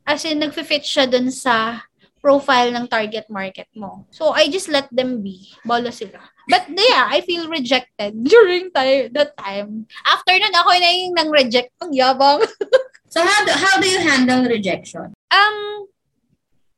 As 0.02 0.26
in, 0.26 0.42
nagfi-fit 0.42 0.82
siya 0.82 1.06
dun 1.06 1.30
sa 1.30 1.86
profile 2.22 2.70
ng 2.74 2.86
target 2.86 3.26
market 3.30 3.70
mo. 3.74 4.06
So, 4.10 4.30
I 4.34 4.46
just 4.50 4.70
let 4.70 4.90
them 4.90 5.22
be. 5.22 5.54
Bala 5.66 5.90
sila. 5.90 6.22
But 6.50 6.66
yeah, 6.70 7.06
I 7.10 7.22
feel 7.22 7.46
rejected 7.50 8.18
during 8.32 8.70
time, 8.74 9.14
that 9.14 9.34
time. 9.38 9.86
After 10.06 10.34
nun, 10.34 10.54
ako 10.54 10.70
na 10.74 10.90
yung 10.90 11.14
nang-reject. 11.14 11.70
Ang 11.82 11.94
yabang. 11.94 12.42
so, 13.12 13.20
how 13.20 13.44
do, 13.44 13.52
how 13.52 13.76
do 13.76 13.86
you 13.86 14.00
handle 14.00 14.48
rejection? 14.48 15.12
Um, 15.28 15.56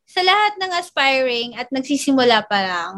sa 0.03 0.23
lahat 0.23 0.59
ng 0.59 0.73
aspiring 0.75 1.49
at 1.55 1.71
nagsisimula 1.71 2.51
pa 2.51 2.59
lang, 2.59 2.95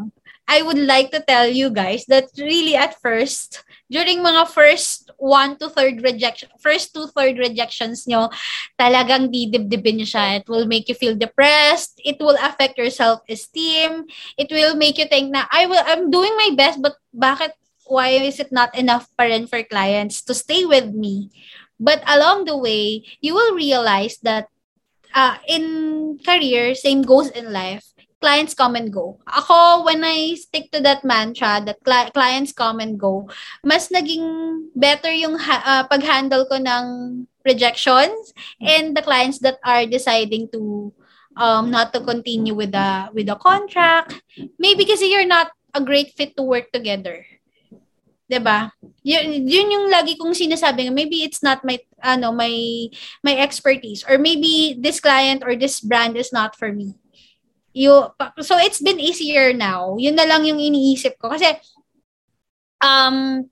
I 0.46 0.62
would 0.62 0.78
like 0.78 1.10
to 1.10 1.20
tell 1.26 1.50
you 1.50 1.74
guys 1.74 2.06
that 2.06 2.30
really 2.38 2.78
at 2.78 2.94
first, 3.02 3.66
during 3.90 4.22
mga 4.22 4.46
first 4.46 5.10
one 5.18 5.58
to 5.58 5.66
third 5.66 6.06
rejection, 6.06 6.48
first 6.62 6.94
two 6.94 7.10
third 7.10 7.34
rejections 7.42 8.06
nyo, 8.06 8.30
talagang 8.78 9.34
didibdibin 9.34 9.98
nyo 9.98 10.06
siya. 10.06 10.38
It 10.38 10.46
will 10.46 10.70
make 10.70 10.86
you 10.86 10.94
feel 10.94 11.18
depressed. 11.18 11.98
It 12.06 12.22
will 12.22 12.38
affect 12.38 12.78
your 12.78 12.94
self-esteem. 12.94 14.06
It 14.38 14.48
will 14.54 14.78
make 14.78 15.02
you 15.02 15.10
think 15.10 15.34
na, 15.34 15.50
I 15.50 15.66
will, 15.66 15.82
I'm 15.82 16.14
doing 16.14 16.36
my 16.38 16.54
best, 16.54 16.78
but 16.78 16.94
bakit, 17.10 17.58
why 17.90 18.14
is 18.14 18.38
it 18.38 18.54
not 18.54 18.70
enough 18.78 19.10
pa 19.18 19.26
rin 19.26 19.50
for 19.50 19.62
clients 19.66 20.22
to 20.30 20.34
stay 20.34 20.62
with 20.62 20.94
me? 20.94 21.34
But 21.78 22.02
along 22.06 22.46
the 22.46 22.56
way, 22.56 23.04
you 23.20 23.34
will 23.34 23.54
realize 23.54 24.18
that 24.22 24.48
uh, 25.14 25.36
in 25.46 26.18
career, 26.24 26.74
same 26.74 27.02
goes 27.02 27.28
in 27.30 27.52
life 27.52 27.96
clients 28.20 28.54
come 28.54 28.76
and 28.76 28.92
go. 28.92 29.18
Ako, 29.28 29.84
when 29.84 30.02
I 30.04 30.34
stick 30.34 30.72
to 30.72 30.80
that 30.82 31.04
mantra 31.04 31.60
that 31.64 31.78
cli- 31.84 32.10
clients 32.10 32.52
come 32.52 32.80
and 32.80 32.98
go, 32.98 33.28
mas 33.62 33.88
naging 33.88 34.66
better 34.74 35.12
yung 35.12 35.36
ha- 35.38 35.62
uh, 35.64 35.84
pag-handle 35.86 36.48
ko 36.48 36.56
ng 36.56 36.86
rejections 37.44 38.34
and 38.58 38.96
the 38.96 39.02
clients 39.02 39.38
that 39.46 39.60
are 39.62 39.86
deciding 39.86 40.48
to 40.50 40.92
um, 41.36 41.70
not 41.70 41.92
to 41.92 42.00
continue 42.00 42.54
with 42.56 42.72
the 42.72 43.12
with 43.14 43.30
the 43.30 43.38
contract. 43.38 44.18
Maybe 44.58 44.82
kasi 44.82 45.12
you're 45.12 45.28
not 45.28 45.52
a 45.76 45.80
great 45.84 46.16
fit 46.16 46.34
to 46.34 46.42
work 46.42 46.72
together. 46.72 47.22
'Di 48.26 48.42
ba? 48.42 48.74
Yun, 49.06 49.46
yun 49.46 49.70
yung 49.70 49.86
lagi 49.86 50.18
kong 50.18 50.34
sinasabi, 50.34 50.90
maybe 50.90 51.22
it's 51.22 51.42
not 51.42 51.62
my 51.62 51.78
ano, 52.02 52.34
my 52.34 52.50
my 53.22 53.34
expertise 53.38 54.02
or 54.06 54.18
maybe 54.18 54.74
this 54.78 54.98
client 54.98 55.46
or 55.46 55.54
this 55.54 55.78
brand 55.78 56.18
is 56.18 56.34
not 56.34 56.58
for 56.58 56.74
me 56.74 56.98
you 57.76 57.92
so 58.40 58.56
it's 58.56 58.80
been 58.80 58.96
easier 58.96 59.52
now. 59.52 60.00
Yun 60.00 60.16
na 60.16 60.24
lang 60.24 60.48
yung 60.48 60.56
iniisip 60.56 61.20
ko 61.20 61.28
kasi 61.28 61.52
um 62.80 63.44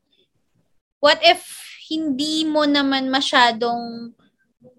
what 1.04 1.20
if 1.20 1.44
hindi 1.92 2.48
mo 2.48 2.64
naman 2.64 3.12
masyadong 3.12 4.16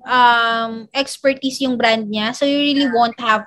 um 0.02 0.74
expertise 0.90 1.62
yung 1.62 1.78
brand 1.78 2.10
niya 2.10 2.34
so 2.34 2.42
you 2.42 2.58
really 2.58 2.90
won't 2.90 3.18
have 3.22 3.46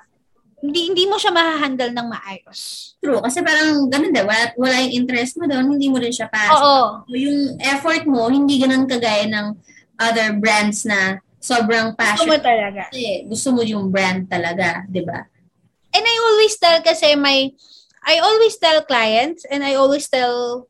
hindi 0.59 0.91
hindi 0.91 1.03
mo 1.07 1.15
siya 1.15 1.31
ma-handle 1.31 1.91
ng 1.95 2.07
maayos. 2.07 2.93
True. 2.99 3.23
Kasi 3.23 3.39
parang 3.43 3.87
ganun 3.87 4.11
din. 4.11 4.25
Wala, 4.27 4.51
wala 4.59 4.75
yung 4.83 5.03
interest 5.03 5.39
mo 5.39 5.47
doon, 5.47 5.75
hindi 5.75 5.87
mo 5.87 5.97
rin 5.99 6.11
siya 6.11 6.27
pass. 6.27 6.55
Oo. 6.55 7.03
So, 7.07 7.15
yung 7.15 7.55
effort 7.63 8.03
mo, 8.07 8.27
hindi 8.27 8.59
ganun 8.59 8.87
kagaya 8.87 9.27
ng 9.27 9.55
other 9.99 10.35
brands 10.35 10.83
na 10.83 11.19
sobrang 11.39 11.95
passion. 11.95 12.27
Gusto 12.27 12.35
mo 12.35 12.43
talaga. 12.43 12.81
Kasi 12.91 13.23
gusto 13.27 13.47
mo 13.55 13.61
yung 13.63 13.87
brand 13.87 14.27
talaga, 14.27 14.83
di 14.87 15.03
ba? 15.03 15.23
and 15.93 16.05
I 16.05 16.15
always 16.29 16.53
tell 16.57 16.79
kasi 16.81 17.15
my, 17.17 17.49
I 18.05 18.15
always 18.21 18.57
tell 18.57 18.81
clients 18.85 19.45
and 19.49 19.63
I 19.63 19.75
always 19.75 20.07
tell 20.09 20.67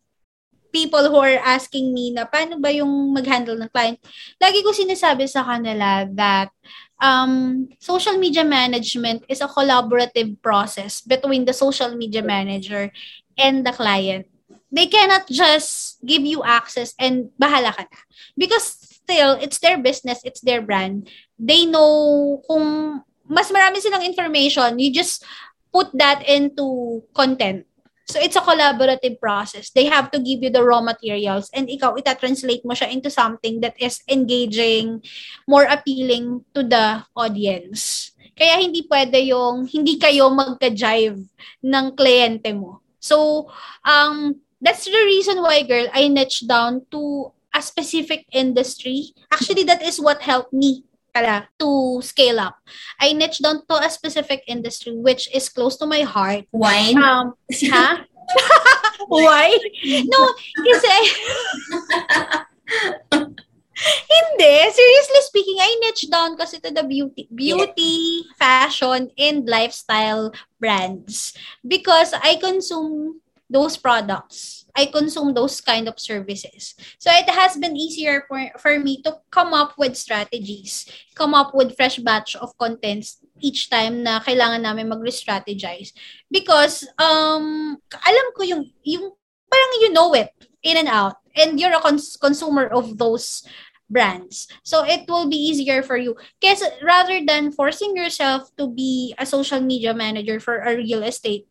people 0.69 1.10
who 1.10 1.17
are 1.17 1.41
asking 1.41 1.93
me 1.93 2.13
na 2.13 2.30
paano 2.30 2.62
ba 2.62 2.69
yung 2.69 2.89
mag-handle 3.13 3.58
ng 3.58 3.73
client. 3.73 3.97
Lagi 4.38 4.62
ko 4.62 4.69
sinasabi 4.69 5.25
sa 5.25 5.41
kanila 5.41 6.06
that 6.13 6.54
um, 7.00 7.70
social 7.80 8.18
media 8.18 8.44
management 8.44 9.24
is 9.28 9.42
a 9.42 9.48
collaborative 9.48 10.42
process 10.42 11.02
between 11.02 11.46
the 11.46 11.54
social 11.54 11.96
media 11.96 12.22
manager 12.22 12.92
and 13.38 13.66
the 13.66 13.72
client. 13.72 14.28
They 14.72 14.86
cannot 14.86 15.28
just 15.28 15.98
give 16.06 16.22
you 16.22 16.44
access 16.44 16.94
and 17.00 17.34
bahala 17.42 17.74
ka 17.74 17.90
na. 17.90 18.00
Because 18.38 18.70
still, 18.70 19.40
it's 19.42 19.58
their 19.60 19.82
business, 19.82 20.22
it's 20.24 20.42
their 20.42 20.62
brand. 20.62 21.10
They 21.40 21.66
know 21.66 22.44
kung 22.46 23.02
mas 23.26 23.50
marami 23.50 23.82
silang 23.82 24.06
information. 24.06 24.78
You 24.78 24.94
just 24.94 25.26
put 25.74 25.90
that 25.98 26.22
into 26.30 27.02
content. 27.18 27.66
So 28.10 28.17
it's 28.17 28.36
a 28.36 28.41
collaborative 28.41 29.22
process. 29.22 29.69
They 29.69 29.86
have 29.86 30.10
to 30.12 30.19
give 30.19 30.41
you 30.41 30.50
the 30.50 30.65
raw 30.65 30.82
materials 30.82 31.54
and 31.54 31.69
ikaw 31.69 31.93
ita-translate 31.93 32.65
mo 32.65 32.74
siya 32.74 32.89
into 32.89 33.13
something 33.13 33.62
that 33.62 33.78
is 33.78 34.02
engaging, 34.10 35.06
more 35.45 35.69
appealing 35.69 36.41
to 36.58 36.65
the 36.65 37.06
audience. 37.13 38.10
Kaya 38.34 38.58
hindi 38.58 38.82
pwede 38.89 39.22
yung 39.30 39.69
hindi 39.69 40.02
kayo 40.02 40.34
magka-jive 40.34 41.22
ng 41.62 41.86
kliyente 41.93 42.50
mo. 42.58 42.82
So, 42.98 43.45
um, 43.86 44.41
that's 44.58 44.89
the 44.89 45.06
reason 45.06 45.45
why, 45.45 45.62
girl, 45.62 45.86
I 45.93 46.10
niche 46.10 46.50
down 46.50 46.89
to 46.89 47.30
a 47.54 47.62
specific 47.62 48.26
industry. 48.34 49.13
Actually, 49.30 49.69
that 49.69 49.86
is 49.86 50.02
what 50.02 50.26
helped 50.26 50.54
me 50.54 50.88
pala 51.13 51.48
to 51.60 52.02
scale 52.02 52.39
up. 52.39 52.58
I 53.00 53.13
niche 53.13 53.39
down 53.39 53.65
to 53.67 53.76
a 53.82 53.89
specific 53.89 54.43
industry 54.48 54.93
which 54.95 55.30
is 55.34 55.50
close 55.50 55.78
to 55.78 55.86
my 55.86 56.02
heart. 56.02 56.45
Wine? 56.52 56.98
Um, 56.98 57.34
ha? 57.72 58.06
Why? 59.08 59.58
No, 60.06 60.22
kasi 60.62 60.95
Hindi. 63.80 64.56
Seriously 64.76 65.22
speaking, 65.24 65.58
I 65.63 65.72
niche 65.80 66.12
down 66.12 66.36
kasi 66.36 66.60
to 66.60 66.72
the 66.72 66.84
beauty, 66.84 67.32
beauty, 67.32 68.28
yeah. 68.28 68.36
fashion, 68.36 69.08
and 69.15 69.48
lifestyle 69.48 70.36
brands 70.60 71.32
because 71.63 72.12
I 72.12 72.36
consume 72.36 73.24
those 73.48 73.80
products 73.80 74.59
I 74.75 74.86
consume 74.88 75.34
those 75.34 75.62
kind 75.62 75.88
of 75.88 75.99
services. 75.99 76.75
So 76.99 77.12
it 77.12 77.29
has 77.29 77.58
been 77.58 77.75
easier 77.75 78.25
for, 78.27 78.39
for 78.60 78.79
me 78.79 79.01
to 79.03 79.17
come 79.32 79.53
up 79.53 79.77
with 79.77 79.97
strategies, 79.97 80.89
come 81.15 81.34
up 81.34 81.53
with 81.53 81.75
fresh 81.75 81.97
batch 81.97 82.36
of 82.36 82.58
contents 82.58 83.19
each 83.41 83.69
time 83.69 84.03
na 84.03 84.19
kailangan 84.19 84.62
namin 84.62 84.89
mag-strategize. 84.89 85.93
Because 86.32 86.88
um, 86.97 87.77
alam 87.91 88.27
ko 88.36 88.43
yung, 88.43 88.63
yung 88.84 89.12
parang 89.49 89.71
you 89.82 89.91
know 89.91 90.13
it 90.13 90.29
in 90.63 90.77
and 90.77 90.88
out. 90.88 91.17
And 91.36 91.60
you're 91.60 91.73
a 91.73 91.82
cons- 91.82 92.17
consumer 92.17 92.67
of 92.67 92.97
those 92.97 93.43
brands. 93.89 94.47
So 94.63 94.86
it 94.86 95.10
will 95.10 95.27
be 95.27 95.36
easier 95.38 95.82
for 95.82 95.97
you. 95.97 96.15
Kasi 96.38 96.65
rather 96.86 97.25
than 97.25 97.51
forcing 97.51 97.97
yourself 97.97 98.53
to 98.58 98.69
be 98.69 99.15
a 99.17 99.25
social 99.25 99.60
media 99.60 99.93
manager 99.93 100.39
for 100.39 100.62
a 100.62 100.77
real 100.77 101.01
estate 101.01 101.49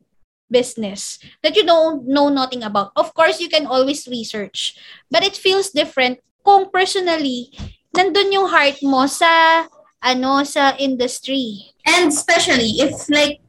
business 0.50 1.18
that 1.42 1.56
you 1.56 1.64
don't 1.64 2.06
know 2.08 2.28
nothing 2.28 2.62
about. 2.62 2.92
Of 2.96 3.14
course, 3.14 3.40
you 3.40 3.48
can 3.48 3.66
always 3.66 4.08
research. 4.08 4.76
But 5.10 5.24
it 5.24 5.36
feels 5.36 5.70
different 5.70 6.20
kung 6.44 6.70
personally, 6.72 7.52
nandun 7.92 8.32
yung 8.32 8.48
heart 8.48 8.80
mo 8.82 9.06
sa, 9.06 9.64
ano, 10.00 10.44
sa 10.44 10.72
industry. 10.80 11.72
And 11.84 12.08
especially 12.08 12.80
if 12.80 13.08
like, 13.08 13.40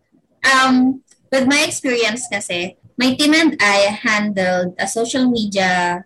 um, 0.43 1.03
with 1.31 1.47
my 1.47 1.63
experience 1.63 2.27
kasi, 2.27 2.75
my 2.99 3.15
team 3.15 3.33
and 3.33 3.55
I 3.63 3.95
handled 3.95 4.75
a 4.79 4.87
social 4.87 5.29
media, 5.31 6.03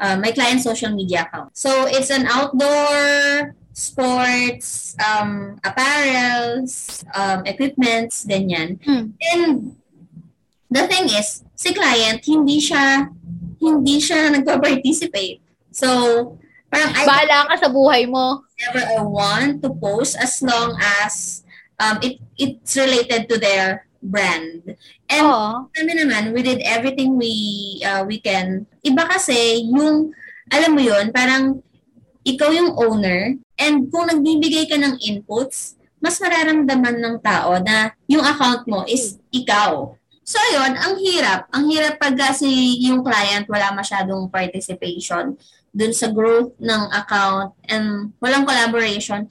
uh, 0.00 0.16
my 0.18 0.32
client's 0.32 0.64
social 0.64 0.90
media 0.90 1.22
account. 1.22 1.54
So 1.56 1.86
it's 1.86 2.10
an 2.10 2.26
outdoor 2.26 3.54
sports, 3.78 4.96
um, 4.98 5.62
apparels, 5.62 7.04
um, 7.14 7.46
equipments, 7.46 8.26
ganyan. 8.26 8.82
Hmm. 8.82 9.14
And 9.22 9.78
the 10.70 10.84
thing 10.86 11.08
is, 11.12 11.44
si 11.56 11.72
client, 11.72 12.20
hindi 12.24 12.60
siya, 12.60 13.08
hindi 13.58 13.96
siya 13.98 14.32
nagpa-participate. 14.32 15.40
So, 15.72 15.88
parang 16.68 16.92
I 16.92 17.04
Bahala 17.04 17.48
ka 17.52 17.54
sa 17.66 17.68
buhay 17.72 18.08
mo. 18.08 18.44
Whatever 18.44 18.82
I 18.84 19.00
want 19.02 19.52
to 19.64 19.70
post 19.72 20.16
as 20.20 20.40
long 20.44 20.76
as 21.02 21.42
um, 21.80 21.96
it 22.04 22.20
it's 22.36 22.76
related 22.76 23.26
to 23.32 23.40
their 23.40 23.88
brand. 24.02 24.76
And 25.10 25.26
Aww. 25.26 25.72
kami 25.74 25.92
naman, 25.98 26.30
we 26.36 26.44
did 26.44 26.62
everything 26.62 27.18
we 27.18 27.32
uh, 27.82 28.04
we 28.06 28.22
can. 28.22 28.68
Iba 28.84 29.08
kasi 29.08 29.66
yung, 29.66 30.14
alam 30.52 30.70
mo 30.76 30.82
yun, 30.82 31.10
parang 31.10 31.64
ikaw 32.22 32.52
yung 32.52 32.76
owner 32.76 33.34
and 33.58 33.88
kung 33.90 34.06
nagbibigay 34.06 34.68
ka 34.68 34.76
ng 34.78 35.00
inputs, 35.02 35.74
mas 35.98 36.20
mararamdaman 36.22 37.02
ng 37.02 37.16
tao 37.18 37.58
na 37.58 37.90
yung 38.06 38.22
account 38.22 38.62
mo 38.70 38.86
is 38.86 39.18
ikaw. 39.34 39.97
So, 40.28 40.36
ayun, 40.52 40.76
ang 40.76 41.00
hirap. 41.00 41.48
Ang 41.56 41.72
hirap 41.72 41.96
pag 41.96 42.12
kasi 42.12 42.76
yung 42.84 43.00
client 43.00 43.48
wala 43.48 43.72
masyadong 43.72 44.28
participation 44.28 45.40
dun 45.72 45.96
sa 45.96 46.12
growth 46.12 46.52
ng 46.60 46.82
account 46.92 47.56
and 47.64 48.12
walang 48.20 48.44
collaboration. 48.44 49.24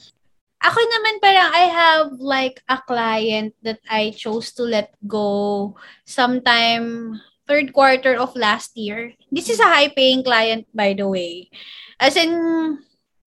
Ako 0.58 0.80
naman 0.82 1.22
parang 1.22 1.54
I 1.54 1.66
have 1.70 2.18
like 2.18 2.66
a 2.66 2.82
client 2.82 3.54
that 3.62 3.78
I 3.86 4.10
chose 4.10 4.50
to 4.58 4.66
let 4.66 4.98
go 5.06 5.78
sometime 6.02 7.14
third 7.46 7.78
quarter 7.78 8.18
of 8.18 8.34
last 8.34 8.74
year. 8.74 9.14
This 9.30 9.54
is 9.54 9.62
a 9.62 9.70
high-paying 9.70 10.26
client, 10.26 10.66
by 10.74 10.98
the 10.98 11.06
way. 11.06 11.54
As 12.02 12.18
in, 12.18 12.34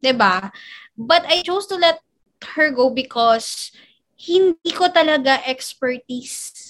'di 0.03 0.19
ba? 0.19 0.51
But 0.99 1.23
I 1.31 1.47
chose 1.47 1.71
to 1.71 1.79
let 1.79 2.03
her 2.59 2.75
go 2.75 2.91
because 2.91 3.71
hindi 4.19 4.75
ko 4.75 4.91
talaga 4.91 5.39
expertise. 5.47 6.70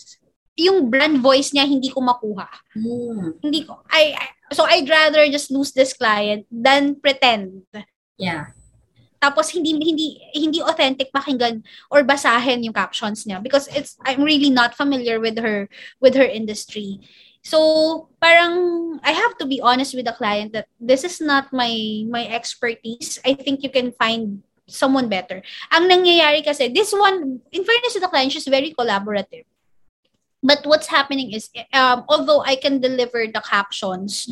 Yung 0.61 0.93
brand 0.93 1.17
voice 1.25 1.57
niya, 1.57 1.65
hindi 1.65 1.89
ko 1.89 2.05
makuha. 2.05 2.49
Mm. 2.77 3.41
Hindi 3.41 3.65
ko. 3.65 3.81
I, 3.89 4.13
I 4.13 4.27
so 4.53 4.69
I'd 4.69 4.89
rather 4.89 5.25
just 5.33 5.49
lose 5.49 5.73
this 5.73 5.97
client 5.97 6.45
than 6.53 7.01
pretend. 7.01 7.65
Yeah. 8.21 8.53
Tapos 9.21 9.53
hindi 9.53 9.77
hindi 9.77 10.21
hindi 10.37 10.61
authentic 10.61 11.13
pakinggan 11.13 11.65
or 11.89 12.05
basahin 12.05 12.65
yung 12.65 12.77
captions 12.77 13.25
niya 13.25 13.41
because 13.41 13.69
it's 13.73 13.97
I'm 14.05 14.25
really 14.25 14.49
not 14.49 14.77
familiar 14.77 15.21
with 15.21 15.41
her 15.41 15.69
with 16.01 16.17
her 16.17 16.27
industry. 16.29 17.01
So, 17.41 18.13
parang 18.21 19.01
I 19.01 19.17
have 19.17 19.41
to 19.41 19.49
be 19.49 19.65
honest 19.65 19.97
with 19.97 20.05
the 20.05 20.13
client 20.13 20.53
that 20.53 20.69
this 20.77 21.09
is 21.09 21.25
not 21.25 21.53
my 21.57 22.05
my 22.05 22.29
expertise. 22.29 23.17
I 23.25 23.33
think 23.33 23.65
you 23.65 23.73
can 23.73 23.97
find 23.97 24.45
someone 24.69 25.09
better. 25.11 25.43
Ang 25.73 25.91
nangyayari 25.91 26.45
kasi, 26.45 26.71
this 26.71 26.95
one, 26.95 27.43
in 27.51 27.67
fairness 27.67 27.97
to 27.97 28.01
the 28.01 28.13
client, 28.13 28.31
she's 28.31 28.47
very 28.47 28.71
collaborative. 28.77 29.49
But 30.43 30.65
what's 30.65 30.89
happening 30.89 31.33
is, 31.33 31.51
um, 31.73 32.05
although 32.09 32.43
I 32.43 32.57
can 32.57 32.81
deliver 32.81 33.27
the 33.27 33.43
captions, 33.45 34.29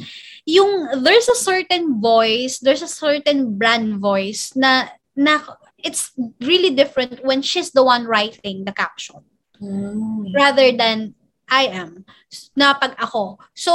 yung 0.46 1.04
there's 1.04 1.28
a 1.28 1.36
certain 1.36 2.00
voice, 2.00 2.58
there's 2.58 2.82
a 2.82 2.88
certain 2.88 3.58
brand 3.58 4.00
voice 4.00 4.56
na, 4.56 4.88
na 5.14 5.40
it's 5.76 6.12
really 6.40 6.74
different 6.74 7.24
when 7.24 7.42
she's 7.42 7.72
the 7.72 7.84
one 7.84 8.06
writing 8.06 8.64
the 8.64 8.72
caption. 8.72 9.20
Mm. 9.60 10.32
Rather 10.34 10.72
than 10.72 11.14
I 11.48 11.72
am 11.72 12.04
na 12.52 12.76
pag 12.76 12.92
ako. 13.00 13.40
So, 13.56 13.72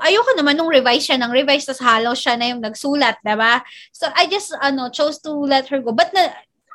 ayoko 0.00 0.32
naman 0.32 0.56
nung 0.56 0.72
revise 0.72 1.04
siya 1.04 1.20
ng 1.20 1.28
revise 1.28 1.68
tas 1.68 1.80
halo 1.80 2.16
siya 2.16 2.34
na 2.40 2.48
yung 2.48 2.64
nagsulat, 2.64 3.20
'di 3.20 3.36
ba? 3.36 3.60
So, 3.92 4.08
I 4.16 4.24
just 4.24 4.56
ano 4.56 4.88
chose 4.88 5.20
to 5.28 5.36
let 5.36 5.68
her 5.68 5.84
go. 5.84 5.92
But 5.92 6.16
na 6.16 6.32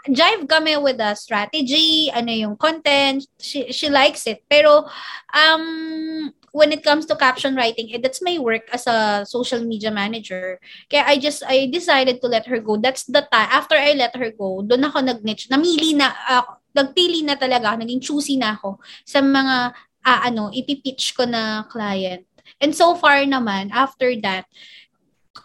jive 0.09 0.47
kami 0.47 0.77
with 0.77 0.97
the 0.97 1.15
strategy, 1.15 2.11
ano 2.13 2.31
yung 2.31 2.55
content, 2.57 3.25
she, 3.39 3.71
she 3.71 3.89
likes 3.89 4.27
it. 4.27 4.43
Pero 4.49 4.85
um 5.33 6.33
when 6.55 6.71
it 6.71 6.87
comes 6.87 7.05
to 7.05 7.19
caption 7.19 7.55
writing, 7.55 7.91
eh, 7.91 7.99
that's 7.99 8.23
my 8.23 8.39
work 8.39 8.63
as 8.71 8.87
a 8.87 9.27
social 9.27 9.59
media 9.59 9.91
manager. 9.91 10.59
Kaya 10.87 11.03
I 11.03 11.19
just 11.19 11.43
I 11.43 11.67
decided 11.67 12.21
to 12.23 12.27
let 12.31 12.47
her 12.47 12.63
go. 12.63 12.77
That's 12.77 13.03
the 13.03 13.27
time 13.27 13.51
after 13.51 13.75
I 13.75 13.91
let 13.93 14.15
her 14.15 14.31
go, 14.31 14.63
doon 14.63 14.87
ako 14.87 15.03
nag-niche. 15.03 15.51
Namili 15.51 15.99
na 15.99 16.15
uh, 16.15 16.47
nagpili 16.71 17.27
na 17.27 17.35
talaga, 17.35 17.75
naging 17.75 18.03
choosy 18.03 18.39
na 18.39 18.55
ako 18.55 18.79
sa 19.03 19.19
mga 19.19 19.75
ah, 20.05 20.21
ano, 20.29 20.53
ipipitch 20.53 21.17
ko 21.17 21.25
na 21.25 21.65
client. 21.67 22.23
And 22.61 22.71
so 22.71 22.95
far 22.95 23.25
naman, 23.25 23.73
after 23.73 24.13
that, 24.21 24.45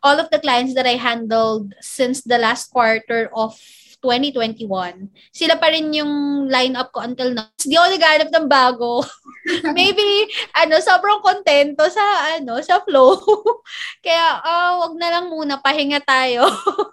all 0.05 0.20
of 0.20 0.31
the 0.31 0.38
clients 0.38 0.77
that 0.77 0.87
I 0.87 0.94
handled 0.94 1.75
since 1.81 2.23
the 2.23 2.38
last 2.38 2.70
quarter 2.70 3.33
of 3.35 3.59
2021, 4.00 5.08
sila 5.30 5.60
pa 5.60 5.68
rin 5.68 5.92
yung 5.92 6.44
line-up 6.48 6.90
ko 6.90 7.04
until 7.04 7.36
now. 7.36 7.48
Hindi 7.60 7.76
ako 7.76 7.88
naghanap 7.92 8.28
ng 8.32 8.48
bago. 8.48 8.90
Maybe, 9.76 10.26
ano, 10.56 10.80
sobrang 10.80 11.20
kontento 11.20 11.84
sa, 11.92 12.36
ano, 12.36 12.58
sa 12.64 12.80
flow. 12.80 13.20
Kaya, 14.04 14.40
uh, 14.40 14.72
wag 14.84 14.94
na 14.96 15.08
lang 15.12 15.26
muna, 15.28 15.60
pahinga 15.60 16.00
tayo. 16.00 16.48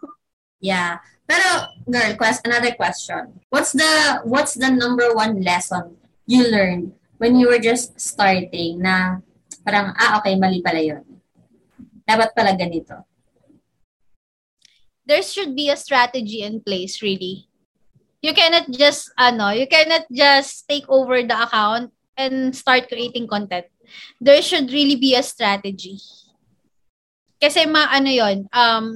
yeah. 0.60 1.00
Pero, 1.28 1.72
girl, 1.88 2.16
quest, 2.16 2.44
another 2.48 2.72
question. 2.76 3.40
What's 3.52 3.76
the, 3.76 4.24
what's 4.24 4.56
the 4.56 4.72
number 4.72 5.12
one 5.12 5.44
lesson 5.44 6.00
you 6.28 6.48
learned 6.48 6.96
when 7.20 7.36
you 7.36 7.52
were 7.52 7.60
just 7.60 8.00
starting 8.00 8.80
na 8.84 9.20
parang, 9.64 9.92
ah, 10.00 10.20
okay, 10.20 10.40
mali 10.40 10.64
pala 10.64 10.80
yun. 10.80 11.04
Dapat 12.08 12.32
pala 12.32 12.56
ganito. 12.56 13.17
There 15.08 15.24
should 15.24 15.56
be 15.56 15.72
a 15.72 15.80
strategy 15.80 16.44
in 16.44 16.60
place, 16.60 17.02
really. 17.02 17.48
You 18.22 18.34
cannot 18.36 18.68
just, 18.76 19.12
ano, 19.16 19.56
you 19.56 19.68
cannot 19.68 20.04
just 20.12 20.68
take 20.68 20.84
over 20.90 21.24
the 21.24 21.38
account 21.48 21.96
and 22.18 22.52
start 22.52 22.90
creating 22.92 23.28
content. 23.28 23.72
There 24.20 24.42
should 24.42 24.68
really 24.68 25.00
be 25.00 25.16
a 25.16 25.24
strategy. 25.24 25.96
Kasi 27.40 27.70
ma, 27.70 27.88
ano 27.88 28.10
yon 28.10 28.50
um, 28.52 28.88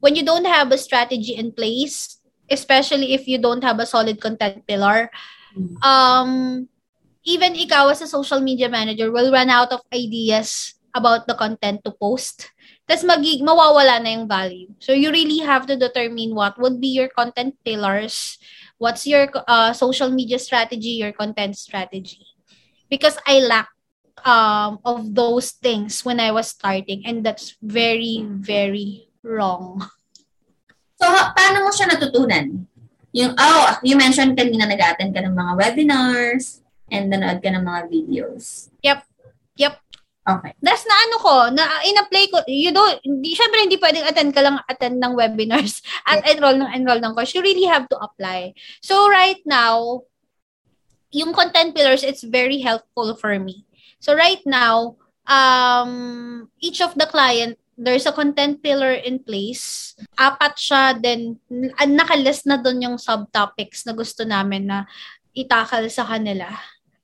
when 0.00 0.16
you 0.16 0.24
don't 0.24 0.46
have 0.46 0.72
a 0.72 0.78
strategy 0.78 1.34
in 1.36 1.52
place, 1.52 2.22
especially 2.48 3.12
if 3.12 3.26
you 3.28 3.36
don't 3.36 3.64
have 3.64 3.80
a 3.80 3.86
solid 3.86 4.20
content 4.20 4.64
pillar, 4.66 5.10
um, 5.82 6.64
even 7.24 7.56
ikaw 7.56 7.90
as 7.90 8.02
a 8.02 8.06
social 8.06 8.40
media 8.40 8.68
manager 8.68 9.10
will 9.10 9.32
run 9.32 9.50
out 9.50 9.72
of 9.72 9.80
ideas 9.92 10.74
about 10.94 11.26
the 11.26 11.34
content 11.34 11.82
to 11.84 11.90
post. 11.90 12.52
Tapos 12.84 13.04
magi 13.08 13.40
mawawala 13.40 14.00
na 14.02 14.12
yung 14.12 14.28
value. 14.28 14.68
So 14.78 14.92
you 14.92 15.08
really 15.08 15.40
have 15.40 15.64
to 15.72 15.76
determine 15.76 16.36
what 16.36 16.60
would 16.60 16.80
be 16.80 16.92
your 16.92 17.08
content 17.08 17.56
pillars, 17.64 18.36
what's 18.76 19.08
your 19.08 19.32
uh, 19.48 19.72
social 19.72 20.12
media 20.12 20.38
strategy, 20.38 21.00
your 21.00 21.12
content 21.12 21.56
strategy. 21.56 22.26
Because 22.92 23.16
I 23.24 23.40
lack 23.40 23.72
um, 24.24 24.78
of 24.84 25.14
those 25.16 25.56
things 25.56 26.04
when 26.04 26.20
I 26.20 26.30
was 26.30 26.52
starting 26.52 27.08
and 27.08 27.24
that's 27.24 27.56
very, 27.64 28.20
very 28.28 29.08
wrong. 29.24 29.80
So, 31.00 31.08
paano 31.08 31.64
mo 31.64 31.70
siya 31.72 31.88
natutunan? 31.88 32.68
Yung, 33.14 33.32
oh, 33.38 33.66
you 33.82 33.96
mentioned 33.96 34.36
kanina 34.36 34.68
nag-attend 34.68 35.14
ka 35.14 35.22
ng 35.22 35.34
mga 35.34 35.52
webinars, 35.56 36.64
and 36.90 37.12
nanood 37.12 37.40
ka 37.40 37.50
ng 37.50 37.64
mga 37.64 37.80
videos. 37.88 38.68
Yep. 38.84 39.02
Okay. 40.24 40.56
That's 40.64 40.88
na 40.88 40.96
ano 41.04 41.16
ko, 41.20 41.34
na 41.52 41.84
in-apply 41.84 42.24
ko, 42.32 42.36
you 42.48 42.72
don't, 42.72 42.96
hindi, 43.04 43.36
syempre 43.36 43.60
hindi 43.60 43.76
pwedeng 43.76 44.08
attend 44.08 44.32
ka 44.32 44.40
lang 44.40 44.56
attend 44.64 44.96
ng 44.96 45.12
webinars 45.12 45.84
at 46.08 46.24
yeah. 46.24 46.32
enroll 46.32 46.56
ng 46.56 46.70
enroll 46.72 47.00
ng 47.00 47.12
course. 47.12 47.36
You 47.36 47.44
really 47.44 47.68
have 47.68 47.92
to 47.92 48.00
apply. 48.00 48.56
So 48.80 49.04
right 49.12 49.40
now, 49.44 50.08
yung 51.12 51.36
content 51.36 51.76
pillars, 51.76 52.00
it's 52.02 52.24
very 52.24 52.64
helpful 52.64 53.14
for 53.20 53.36
me. 53.36 53.68
So 54.00 54.16
right 54.16 54.40
now, 54.48 54.96
um, 55.28 56.48
each 56.56 56.80
of 56.80 56.96
the 56.96 57.04
client, 57.04 57.60
there's 57.76 58.08
a 58.08 58.16
content 58.16 58.64
pillar 58.64 58.96
in 58.96 59.20
place. 59.20 59.92
Apat 60.16 60.56
siya, 60.56 60.82
then 60.96 61.36
nakalist 61.84 62.48
na 62.48 62.56
doon 62.56 62.80
yung 62.80 62.96
subtopics 62.96 63.84
na 63.84 63.92
gusto 63.92 64.24
namin 64.24 64.72
na 64.72 64.88
itakal 65.36 65.84
sa 65.92 66.08
kanila. 66.08 66.48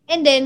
And 0.09 0.25
then, 0.25 0.45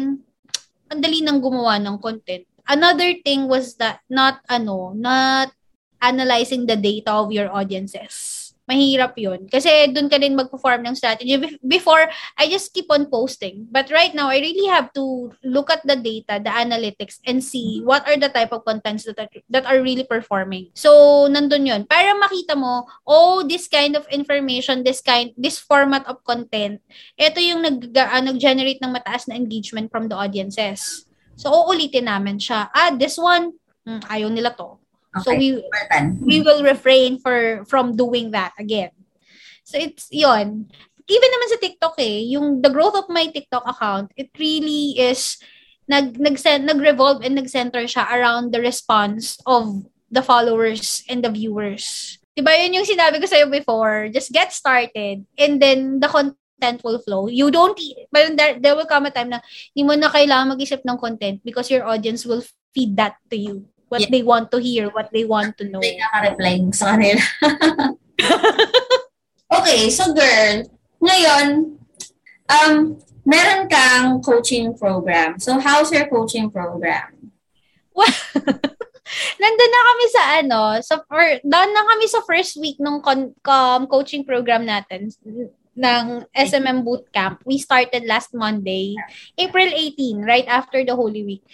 ang 0.91 1.01
dali 1.01 1.23
nang 1.23 1.41
gumawa 1.41 1.79
ng 1.81 1.97
content. 2.03 2.45
Another 2.69 3.15
thing 3.25 3.49
was 3.49 3.77
that 3.77 4.01
not 4.09 4.41
ano, 4.49 4.93
not 4.97 5.53
analyzing 6.01 6.67
the 6.67 6.77
data 6.77 7.13
of 7.13 7.33
your 7.33 7.49
audiences 7.53 8.45
mahirap 8.65 9.13
yun. 9.21 9.45
Kasi 9.49 9.93
doon 9.93 10.09
ka 10.09 10.17
din 10.17 10.37
mag-perform 10.37 10.85
ng 10.89 10.97
strategy. 10.97 11.37
Before, 11.61 12.09
I 12.37 12.49
just 12.49 12.73
keep 12.73 12.89
on 12.89 13.13
posting. 13.13 13.69
But 13.69 13.93
right 13.93 14.13
now, 14.17 14.33
I 14.33 14.41
really 14.41 14.69
have 14.73 14.93
to 14.97 15.33
look 15.45 15.69
at 15.69 15.85
the 15.85 15.97
data, 15.97 16.41
the 16.41 16.53
analytics, 16.53 17.21
and 17.29 17.45
see 17.45 17.85
what 17.85 18.09
are 18.09 18.17
the 18.17 18.33
type 18.33 18.53
of 18.53 18.65
contents 18.65 19.05
that 19.05 19.21
are, 19.21 19.29
that 19.53 19.65
are 19.69 19.81
really 19.85 20.05
performing. 20.05 20.73
So, 20.73 21.29
nandun 21.29 21.69
yun. 21.69 21.85
Para 21.85 22.17
makita 22.17 22.57
mo, 22.57 22.89
oh, 23.07 23.45
this 23.45 23.69
kind 23.69 23.97
of 23.97 24.09
information, 24.09 24.83
this 24.83 25.05
kind, 25.05 25.37
this 25.37 25.61
format 25.61 26.09
of 26.09 26.25
content, 26.25 26.81
ito 27.21 27.39
yung 27.41 27.61
nag, 27.61 27.93
uh, 27.93 28.21
nag-generate 28.25 28.81
ng 28.81 28.93
mataas 28.93 29.29
na 29.29 29.37
engagement 29.37 29.93
from 29.93 30.09
the 30.09 30.17
audiences. 30.17 31.05
So, 31.35 31.51
uulitin 31.51 32.07
namin 32.07 32.39
siya. 32.39 32.71
Ah, 32.71 32.95
this 32.95 33.19
one, 33.19 33.55
hmm, 33.87 34.03
ayaw 34.07 34.31
nila 34.31 34.55
to 34.55 34.85
Okay. 35.15 35.23
So 35.23 35.31
we 35.39 35.49
we 36.27 36.37
will 36.43 36.67
refrain 36.67 37.23
for 37.23 37.63
from 37.71 37.95
doing 37.95 38.35
that 38.35 38.51
again. 38.59 38.91
So 39.63 39.79
it's 39.79 40.11
yon. 40.11 40.67
Even 41.07 41.31
naman 41.31 41.49
sa 41.55 41.63
TikTok 41.63 41.95
eh, 42.03 42.35
yung 42.35 42.65
the 42.65 42.73
growth 42.73 42.99
of 42.99 43.13
my 43.13 43.31
TikTok 43.31 43.63
account, 43.63 44.11
it 44.19 44.35
really 44.41 44.99
is 44.99 45.39
nag 45.87 46.19
nag 46.19 46.41
nag-revolve 46.41 47.23
and 47.23 47.39
nag-center 47.39 47.87
siya 47.87 48.09
around 48.11 48.51
the 48.51 48.59
response 48.59 49.39
of 49.47 49.87
the 50.11 50.25
followers 50.25 51.05
and 51.07 51.23
the 51.23 51.31
viewers. 51.31 52.19
Diba 52.35 52.51
yun 52.57 52.83
yung 52.83 52.89
sinabi 52.89 53.23
ko 53.23 53.31
sa'yo 53.31 53.47
before, 53.47 54.11
just 54.11 54.35
get 54.35 54.51
started 54.51 55.23
and 55.39 55.63
then 55.63 56.03
the 56.03 56.11
content 56.11 56.41
will 56.83 56.99
flow. 56.99 57.29
You 57.29 57.51
don't, 57.51 57.79
but 58.11 58.37
there, 58.37 58.59
there 58.59 58.77
will 58.77 58.87
come 58.87 59.07
a 59.07 59.11
time 59.11 59.31
na 59.31 59.41
hindi 59.75 59.85
mo 59.85 59.95
na 59.95 60.09
kailangan 60.09 60.57
mag-isip 60.57 60.81
ng 60.85 60.99
content 60.99 61.41
because 61.45 61.71
your 61.71 61.85
audience 61.85 62.25
will 62.25 62.43
feed 62.73 62.97
that 62.97 63.17
to 63.31 63.37
you 63.37 63.69
what 63.89 64.01
yeah. 64.01 64.11
they 64.11 64.23
want 64.23 64.51
to 64.51 64.59
hear, 64.59 64.91
what 64.91 65.11
they 65.13 65.25
want 65.25 65.57
to 65.59 65.69
know. 65.69 65.79
May 65.79 66.01
kaka-reply 66.01 66.67
sa 66.75 66.97
kanila. 66.97 67.23
okay, 69.61 69.87
so 69.91 70.11
girl, 70.11 70.67
ngayon, 70.99 71.79
um, 72.51 72.99
meron 73.23 73.71
kang 73.71 74.19
coaching 74.19 74.75
program. 74.75 75.39
So, 75.39 75.61
how's 75.61 75.93
your 75.93 76.11
coaching 76.11 76.51
program? 76.51 77.31
Well, 77.95 78.11
nandun 79.41 79.71
na 79.71 79.83
kami 79.87 80.07
sa 80.11 80.23
ano, 80.43 80.61
sa 80.83 80.95
or, 81.07 81.39
doon 81.47 81.71
na 81.71 81.83
kami 81.87 82.07
sa 82.11 82.25
first 82.27 82.59
week 82.59 82.81
ng 82.83 82.99
con, 82.99 83.31
com, 83.45 83.87
coaching 83.87 84.27
program 84.27 84.67
natin 84.67 85.13
ng 85.75 86.25
SMM 86.31 86.83
Bootcamp. 86.83 87.43
We 87.45 87.59
started 87.59 88.07
last 88.07 88.33
Monday, 88.33 88.95
April 89.37 89.69
18, 89.69 90.23
right 90.23 90.47
after 90.47 90.83
the 90.85 90.95
Holy 90.95 91.23
Week. 91.23 91.45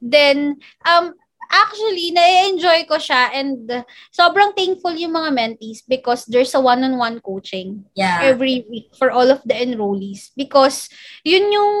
Then, 0.00 0.60
um, 0.84 1.16
actually, 1.48 2.10
na-enjoy 2.10 2.84
ko 2.84 2.96
siya 2.96 3.30
and 3.32 3.68
sobrang 4.10 4.52
thankful 4.52 4.92
yung 4.92 5.12
mga 5.12 5.30
mentees 5.32 5.84
because 5.86 6.24
there's 6.26 6.52
a 6.52 6.60
one-on-one 6.60 7.20
coaching 7.20 7.84
Yeah. 7.94 8.20
every 8.26 8.64
week 8.68 8.90
for 8.96 9.12
all 9.12 9.28
of 9.30 9.40
the 9.46 9.54
enrollees 9.54 10.32
because 10.34 10.88
yun 11.22 11.52
yung 11.52 11.74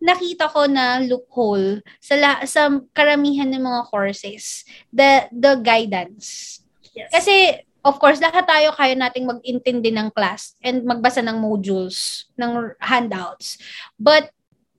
nakita 0.00 0.48
ko 0.48 0.64
na 0.66 1.02
loophole 1.02 1.82
sa 2.00 2.14
la- 2.16 2.44
sa 2.46 2.70
karamihan 2.94 3.50
ng 3.50 3.62
mga 3.62 3.82
courses 3.90 4.62
the 4.88 5.26
the 5.34 5.58
guidance 5.60 6.58
Yes. 6.96 7.12
kasi 7.12 7.62
of 7.88 7.96
course 7.96 8.20
lahat 8.20 8.44
tayo 8.44 8.76
kaya 8.76 8.92
nating 8.92 9.24
mag-intindi 9.24 9.88
ng 9.88 10.12
class 10.12 10.52
and 10.60 10.84
magbasa 10.84 11.24
ng 11.24 11.40
modules 11.40 12.28
ng 12.36 12.76
handouts 12.84 13.56
but 13.96 14.28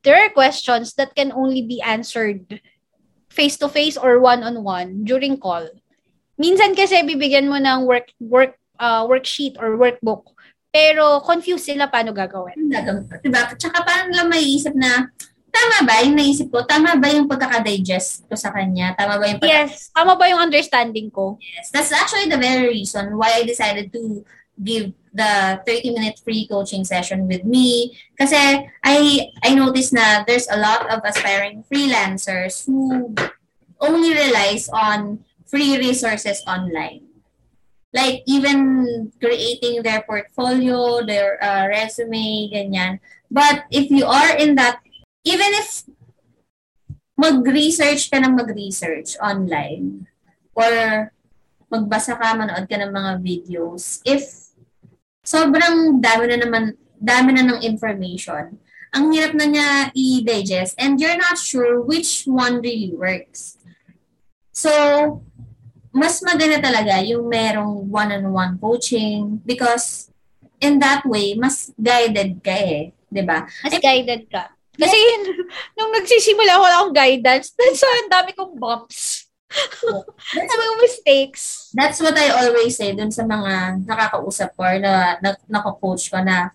there 0.05 0.15
are 0.15 0.31
questions 0.31 0.93
that 0.95 1.11
can 1.17 1.33
only 1.33 1.65
be 1.65 1.81
answered 1.81 2.61
face-to-face 3.29 3.97
or 3.97 4.19
one-on-one 4.19 5.05
during 5.05 5.37
call. 5.37 5.67
Minsan 6.39 6.73
kasi 6.73 7.03
bibigyan 7.03 7.51
mo 7.51 7.59
ng 7.59 7.83
work 7.85 8.09
work 8.17 8.55
uh, 8.79 9.03
worksheet 9.05 9.59
or 9.59 9.75
workbook 9.75 10.33
pero 10.69 11.19
confused 11.25 11.65
sila 11.65 11.89
paano 11.89 12.13
gagawin. 12.13 12.69
Diba? 13.25 13.41
Tsaka 13.57 13.81
parang 13.81 14.13
lang 14.13 14.29
maiisip 14.29 14.73
na, 14.77 15.09
tama 15.59 15.77
ba 15.83 15.95
yung 16.07 16.15
naisip 16.15 16.47
ko? 16.47 16.63
Tama 16.63 16.95
ba 16.95 17.07
yung 17.11 17.27
pagkakadigest 17.27 18.31
ko 18.31 18.35
sa 18.39 18.55
kanya? 18.55 18.95
Tama 18.95 19.19
ba 19.19 19.25
yung 19.27 19.39
pagka- 19.43 19.67
Yes, 19.67 19.91
tama 19.91 20.15
ba 20.15 20.25
yung 20.31 20.39
understanding 20.39 21.11
ko? 21.11 21.35
Yes. 21.43 21.67
That's 21.75 21.91
actually 21.91 22.31
the 22.31 22.39
very 22.39 22.71
reason 22.71 23.19
why 23.19 23.35
I 23.35 23.43
decided 23.43 23.91
to 23.91 24.23
give 24.59 24.91
the 25.15 25.59
30-minute 25.63 26.19
free 26.23 26.47
coaching 26.47 26.83
session 26.83 27.27
with 27.27 27.43
me. 27.43 27.95
Kasi 28.15 28.35
I 28.83 28.97
I 29.43 29.49
noticed 29.55 29.91
na 29.91 30.23
there's 30.23 30.47
a 30.51 30.59
lot 30.59 30.87
of 30.91 31.03
aspiring 31.03 31.63
freelancers 31.67 32.63
who 32.67 33.11
only 33.79 34.11
relies 34.15 34.67
on 34.71 35.23
free 35.47 35.79
resources 35.79 36.43
online. 36.47 37.07
Like 37.89 38.21
even 38.29 39.09
creating 39.17 39.81
their 39.81 40.05
portfolio, 40.05 41.01
their 41.01 41.41
uh, 41.41 41.65
resume, 41.65 42.53
ganyan. 42.53 43.01
But 43.33 43.65
if 43.73 43.89
you 43.89 44.05
are 44.05 44.37
in 44.37 44.53
that, 44.61 44.77
even 45.23 45.51
if 45.59 45.83
mag-research 47.19 48.07
ka 48.07 48.17
ng 48.19 48.35
mag-research 48.39 49.19
online, 49.19 50.07
or 50.55 50.71
magbasa 51.67 52.15
ka, 52.15 52.35
manood 52.35 52.65
ka 52.65 52.75
ng 52.79 52.91
mga 52.91 53.11
videos, 53.19 53.99
if 54.07 54.51
sobrang 55.23 55.99
dami 55.99 56.23
na 56.31 56.37
naman, 56.39 56.63
dami 56.95 57.35
na 57.35 57.43
ng 57.43 57.59
information, 57.63 58.55
ang 58.89 59.13
hirap 59.13 59.37
na 59.37 59.45
niya 59.45 59.67
i-digest 59.93 60.73
and 60.81 60.97
you're 60.97 61.19
not 61.19 61.37
sure 61.37 61.77
which 61.77 62.25
one 62.25 62.57
really 62.63 62.89
works. 62.95 63.61
So, 64.49 64.71
mas 65.93 66.21
maganda 66.25 66.57
talaga 66.57 67.01
yung 67.05 67.29
merong 67.29 67.85
one-on-one 67.85 68.57
coaching 68.57 69.41
because 69.45 70.09
in 70.57 70.81
that 70.81 71.05
way, 71.05 71.37
mas 71.37 71.69
guided 71.77 72.41
ka 72.41 72.53
eh. 72.53 72.91
ba? 73.23 73.45
Mas 73.45 73.77
guided 73.77 74.25
ka. 74.29 74.49
Kasi 74.79 74.97
nung 75.75 75.91
nagsisimula 75.91 76.55
ako 76.55 76.63
akong 76.65 76.95
guidance, 76.95 77.51
so 77.79 77.85
ang 77.85 78.09
dami 78.09 78.31
kong 78.31 78.55
bumps. 78.55 79.27
That's 79.49 80.53
Ang 80.53 80.61
mga 80.61 80.75
mistakes. 80.79 81.41
That's 81.73 81.99
what 81.99 82.13
I 82.15 82.29
always 82.37 82.77
say 82.77 82.93
dun 82.93 83.09
sa 83.09 83.25
mga 83.25 83.83
nakakausap 83.83 84.53
ko 84.53 84.61
or 84.61 84.77
na, 84.77 85.17
na 85.19 85.33
nako-coach 85.49 86.13
ko 86.13 86.21
na 86.21 86.53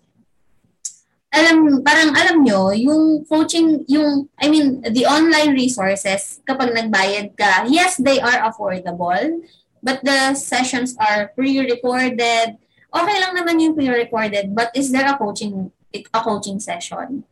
alam, 1.35 1.83
parang 1.83 2.15
alam 2.15 2.47
nyo, 2.47 2.71
yung 2.71 3.27
coaching, 3.27 3.83
yung, 3.91 4.31
I 4.39 4.47
mean, 4.47 4.79
the 4.87 5.03
online 5.03 5.51
resources, 5.51 6.39
kapag 6.47 6.71
nagbayad 6.71 7.35
ka, 7.35 7.67
yes, 7.67 7.99
they 7.99 8.23
are 8.23 8.47
affordable, 8.47 9.43
but 9.83 9.99
the 10.07 10.31
sessions 10.39 10.95
are 10.95 11.35
pre-recorded. 11.35 12.55
Okay 12.87 13.17
lang 13.19 13.35
naman 13.35 13.59
yung 13.59 13.75
pre-recorded, 13.75 14.55
but 14.55 14.71
is 14.71 14.95
there 14.95 15.03
a 15.03 15.19
coaching, 15.19 15.75
a 15.91 16.21
coaching 16.23 16.63
session? 16.63 17.27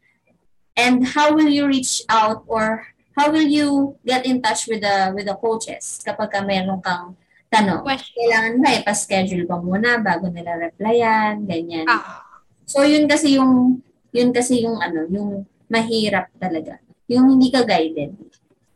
And 0.73 1.05
how 1.05 1.33
will 1.33 1.49
you 1.49 1.69
reach 1.69 2.01
out 2.09 2.43
or 2.49 2.87
how 3.13 3.29
will 3.29 3.45
you 3.45 3.97
get 4.05 4.25
in 4.25 4.41
touch 4.41 4.65
with 4.65 4.81
the 4.81 5.13
with 5.13 5.29
the 5.29 5.37
coaches 5.37 6.01
kapag 6.01 6.33
ka 6.33 6.41
meron 6.41 6.81
kang 6.81 7.13
tanong? 7.53 7.85
Question. 7.85 8.17
Kailangan 8.17 8.53
ba 8.57 8.69
ipa-schedule 8.81 9.45
ka 9.45 9.57
muna 9.61 10.01
bago 10.01 10.33
nila 10.33 10.57
replyan, 10.57 11.45
ganyan. 11.45 11.85
Ah. 11.85 12.25
So 12.65 12.81
yun 12.81 13.05
kasi 13.05 13.37
yung 13.37 13.85
yun 14.09 14.33
kasi 14.33 14.65
yung 14.65 14.81
ano, 14.81 15.05
yung 15.09 15.45
mahirap 15.69 16.33
talaga. 16.41 16.81
Yung 17.05 17.29
hindi 17.29 17.53
ka 17.53 17.61
guided. 17.65 18.17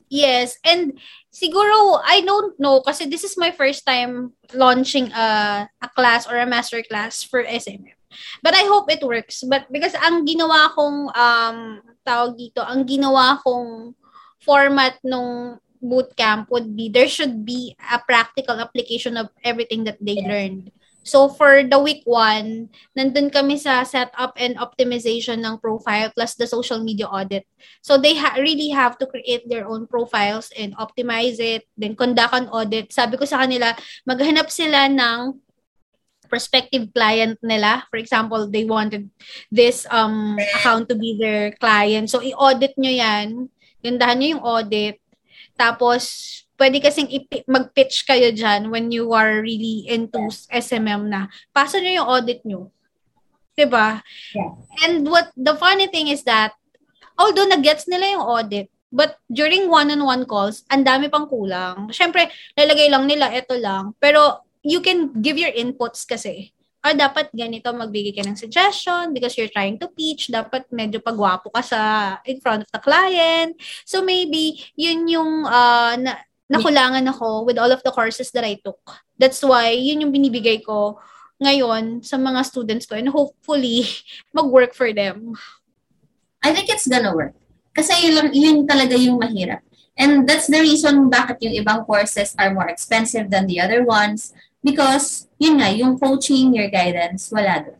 Yes, 0.07 0.55
and 0.63 0.95
siguro 1.33 1.99
I 1.99 2.23
don't 2.23 2.55
know 2.61 2.79
kasi 2.79 3.09
this 3.09 3.25
is 3.27 3.35
my 3.35 3.51
first 3.51 3.83
time 3.83 4.37
launching 4.55 5.11
a 5.11 5.65
a 5.67 5.89
class 5.97 6.29
or 6.29 6.39
a 6.39 6.47
master 6.47 6.79
class 6.85 7.25
for 7.25 7.43
SMM. 7.43 7.96
But 8.41 8.53
I 8.55 8.65
hope 8.69 8.91
it 8.91 9.03
works. 9.03 9.43
But 9.45 9.69
because 9.71 9.93
ang 9.97 10.25
ginawa 10.25 10.71
kong 10.73 11.11
um 11.11 11.57
tawag 12.05 12.37
dito, 12.37 12.63
ang 12.63 12.85
ginawa 12.87 13.39
kong 13.43 13.93
format 14.41 14.95
nung 15.03 15.59
bootcamp 15.77 16.49
would 16.49 16.73
be 16.73 16.89
there 16.89 17.09
should 17.09 17.45
be 17.45 17.77
a 17.77 18.01
practical 18.01 18.57
application 18.57 19.17
of 19.17 19.29
everything 19.45 19.85
that 19.85 19.97
they 20.01 20.17
learned. 20.25 20.73
So 21.07 21.31
for 21.31 21.63
the 21.63 21.79
week 21.79 22.03
one, 22.03 22.67
nandun 22.91 23.31
kami 23.31 23.55
sa 23.55 23.87
setup 23.87 24.35
and 24.35 24.59
optimization 24.59 25.39
ng 25.39 25.63
profile 25.63 26.11
plus 26.11 26.35
the 26.35 26.43
social 26.43 26.83
media 26.83 27.07
audit. 27.07 27.47
So 27.79 27.95
they 27.95 28.19
ha- 28.19 28.35
really 28.35 28.75
have 28.75 28.99
to 28.99 29.07
create 29.07 29.47
their 29.47 29.63
own 29.63 29.87
profiles 29.87 30.51
and 30.59 30.75
optimize 30.75 31.39
it, 31.39 31.63
then 31.79 31.95
conduct 31.95 32.35
an 32.35 32.51
audit. 32.51 32.91
Sabi 32.91 33.15
ko 33.15 33.23
sa 33.23 33.47
kanila, 33.47 33.71
maghanap 34.03 34.51
sila 34.51 34.91
ng 34.91 35.46
prospective 36.27 36.91
client 36.91 37.39
nila. 37.41 37.87
For 37.89 37.97
example, 37.97 38.45
they 38.51 38.67
wanted 38.67 39.09
this 39.49 39.87
um 39.89 40.35
account 40.59 40.91
to 40.91 40.95
be 40.95 41.15
their 41.15 41.55
client. 41.57 42.11
So 42.11 42.19
i-audit 42.19 42.75
nyo 42.75 42.91
yan. 42.91 43.47
Gandahan 43.81 44.17
nyo 44.19 44.29
yung 44.37 44.45
audit. 44.45 44.99
Tapos, 45.57 46.03
pwede 46.59 46.81
kasing 46.83 47.09
ipi- 47.09 47.45
mag-pitch 47.49 48.05
kayo 48.05 48.29
dyan 48.33 48.69
when 48.69 48.93
you 48.93 49.13
are 49.13 49.41
really 49.41 49.85
into 49.89 50.19
SMM 50.51 51.09
na. 51.09 51.31
Pasa 51.53 51.81
nyo 51.81 52.03
yung 52.03 52.09
audit 52.09 52.41
nyo. 52.43 52.69
'Di 53.57 53.65
ba? 53.65 54.01
Yeah. 54.37 54.53
And 54.85 55.09
what 55.09 55.33
the 55.33 55.57
funny 55.57 55.89
thing 55.89 56.13
is 56.13 56.21
that 56.29 56.53
although 57.17 57.49
nag-gets 57.49 57.89
nila 57.89 58.13
yung 58.13 58.25
audit, 58.25 58.69
but 58.93 59.17
during 59.29 59.65
one-on-one 59.65 60.29
calls, 60.29 60.61
ang 60.69 60.85
dami 60.85 61.09
pang 61.09 61.25
kulang. 61.25 61.89
Siyempre, 61.89 62.29
lalagay 62.53 62.87
lang 62.87 63.09
nila, 63.09 63.33
ito 63.33 63.57
lang. 63.57 63.97
Pero 63.97 64.46
you 64.67 64.83
can 64.83 65.15
give 65.23 65.39
your 65.39 65.55
inputs 65.55 66.03
kasi. 66.03 66.51
Ah, 66.83 66.93
dapat 66.93 67.31
ganito, 67.31 67.71
magbigay 67.71 68.13
ka 68.19 68.23
ng 68.27 68.37
suggestion 68.37 69.15
because 69.15 69.33
you're 69.39 69.51
trying 69.51 69.79
to 69.79 69.87
pitch. 69.87 70.27
Dapat 70.27 70.67
medyo 70.75 70.99
pagwapo 70.99 71.47
ka 71.49 71.63
sa 71.63 71.79
in 72.27 72.43
front 72.43 72.67
of 72.67 72.69
the 72.75 72.81
client. 72.83 73.55
So 73.87 74.03
maybe, 74.03 74.59
yun 74.75 75.07
yung 75.07 75.47
uh, 75.47 75.95
na, 75.95 76.19
nakulangan 76.51 77.07
ako 77.07 77.47
with 77.47 77.57
all 77.57 77.71
of 77.71 77.81
the 77.83 77.91
courses 77.95 78.29
that 78.35 78.43
I 78.43 78.59
took. 78.59 78.79
That's 79.15 79.39
why, 79.41 79.71
yun 79.71 80.03
yung 80.03 80.13
binibigay 80.13 80.63
ko 80.63 80.99
ngayon 81.39 82.03
sa 82.03 82.19
mga 82.19 82.45
students 82.45 82.85
ko 82.85 82.99
and 82.99 83.09
hopefully, 83.09 83.87
mag-work 84.37 84.75
for 84.75 84.91
them. 84.91 85.33
I 86.43 86.53
think 86.53 86.69
it's 86.69 86.87
gonna 86.87 87.15
work. 87.15 87.35
Kasi 87.73 87.93
yun, 88.05 88.31
yun 88.31 88.57
talaga 88.67 88.95
yung 88.95 89.19
mahirap. 89.19 89.65
And 89.97 90.29
that's 90.29 90.45
the 90.45 90.61
reason 90.61 91.09
bakit 91.09 91.41
yung 91.41 91.57
ibang 91.57 91.81
courses 91.89 92.37
are 92.37 92.53
more 92.53 92.69
expensive 92.69 93.33
than 93.33 93.49
the 93.49 93.57
other 93.57 93.81
ones. 93.81 94.31
Because, 94.63 95.27
yun 95.37 95.61
nga, 95.61 95.69
yung 95.71 95.97
coaching, 95.99 96.53
your 96.53 96.69
guidance, 96.69 97.29
wala 97.31 97.63
doon. 97.63 97.79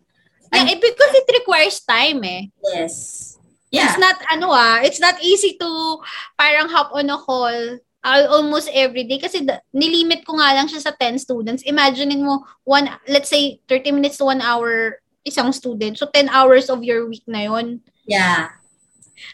Yeah, 0.54 0.72
eh, 0.72 0.80
because 0.80 1.14
it 1.14 1.28
requires 1.28 1.84
time 1.84 2.24
eh. 2.24 2.42
Yes. 2.64 3.36
Yeah. 3.68 3.92
It's 3.92 4.00
not, 4.00 4.16
ano 4.32 4.48
ah, 4.56 4.80
it's 4.80 5.00
not 5.00 5.20
easy 5.20 5.60
to 5.60 5.70
parang 6.40 6.72
hop 6.72 6.96
on 6.96 7.12
a 7.12 7.20
call 7.20 7.80
almost 8.08 8.72
every 8.72 9.04
day 9.04 9.20
kasi 9.20 9.44
the, 9.44 9.60
nilimit 9.76 10.24
ko 10.24 10.40
nga 10.40 10.56
lang 10.56 10.72
siya 10.72 10.80
sa 10.80 10.96
10 10.96 11.20
students. 11.20 11.68
Imaginein 11.68 12.24
mo, 12.24 12.48
one, 12.64 12.88
let's 13.12 13.28
say 13.28 13.60
30 13.68 13.92
minutes 13.92 14.18
to 14.18 14.26
1 14.26 14.40
hour 14.40 15.02
isang 15.28 15.52
student. 15.52 16.00
So 16.00 16.08
10 16.08 16.32
hours 16.32 16.72
of 16.72 16.84
your 16.84 17.04
week 17.12 17.28
na 17.28 17.52
yon. 17.52 17.84
Yeah. 18.08 18.56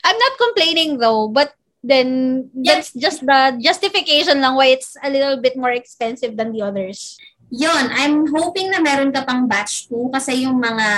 I'm 0.01 0.17
not 0.17 0.41
complaining 0.41 0.97
though, 0.97 1.29
but 1.29 1.53
then 1.83 2.49
that's 2.55 2.95
just 2.95 3.21
the 3.21 3.59
justification 3.61 4.41
lang 4.41 4.55
why 4.55 4.73
it's 4.73 4.95
a 5.03 5.11
little 5.11 5.37
bit 5.37 5.53
more 5.53 5.75
expensive 5.75 6.33
than 6.33 6.55
the 6.55 6.63
others. 6.63 7.19
Yon, 7.53 7.85
I'm 7.93 8.25
hoping 8.33 8.73
na 8.73 8.81
meron 8.81 9.13
ka 9.13 9.21
pang 9.21 9.45
batch 9.45 9.85
2 9.85 10.09
kasi 10.09 10.49
yung 10.49 10.57
mga 10.57 10.89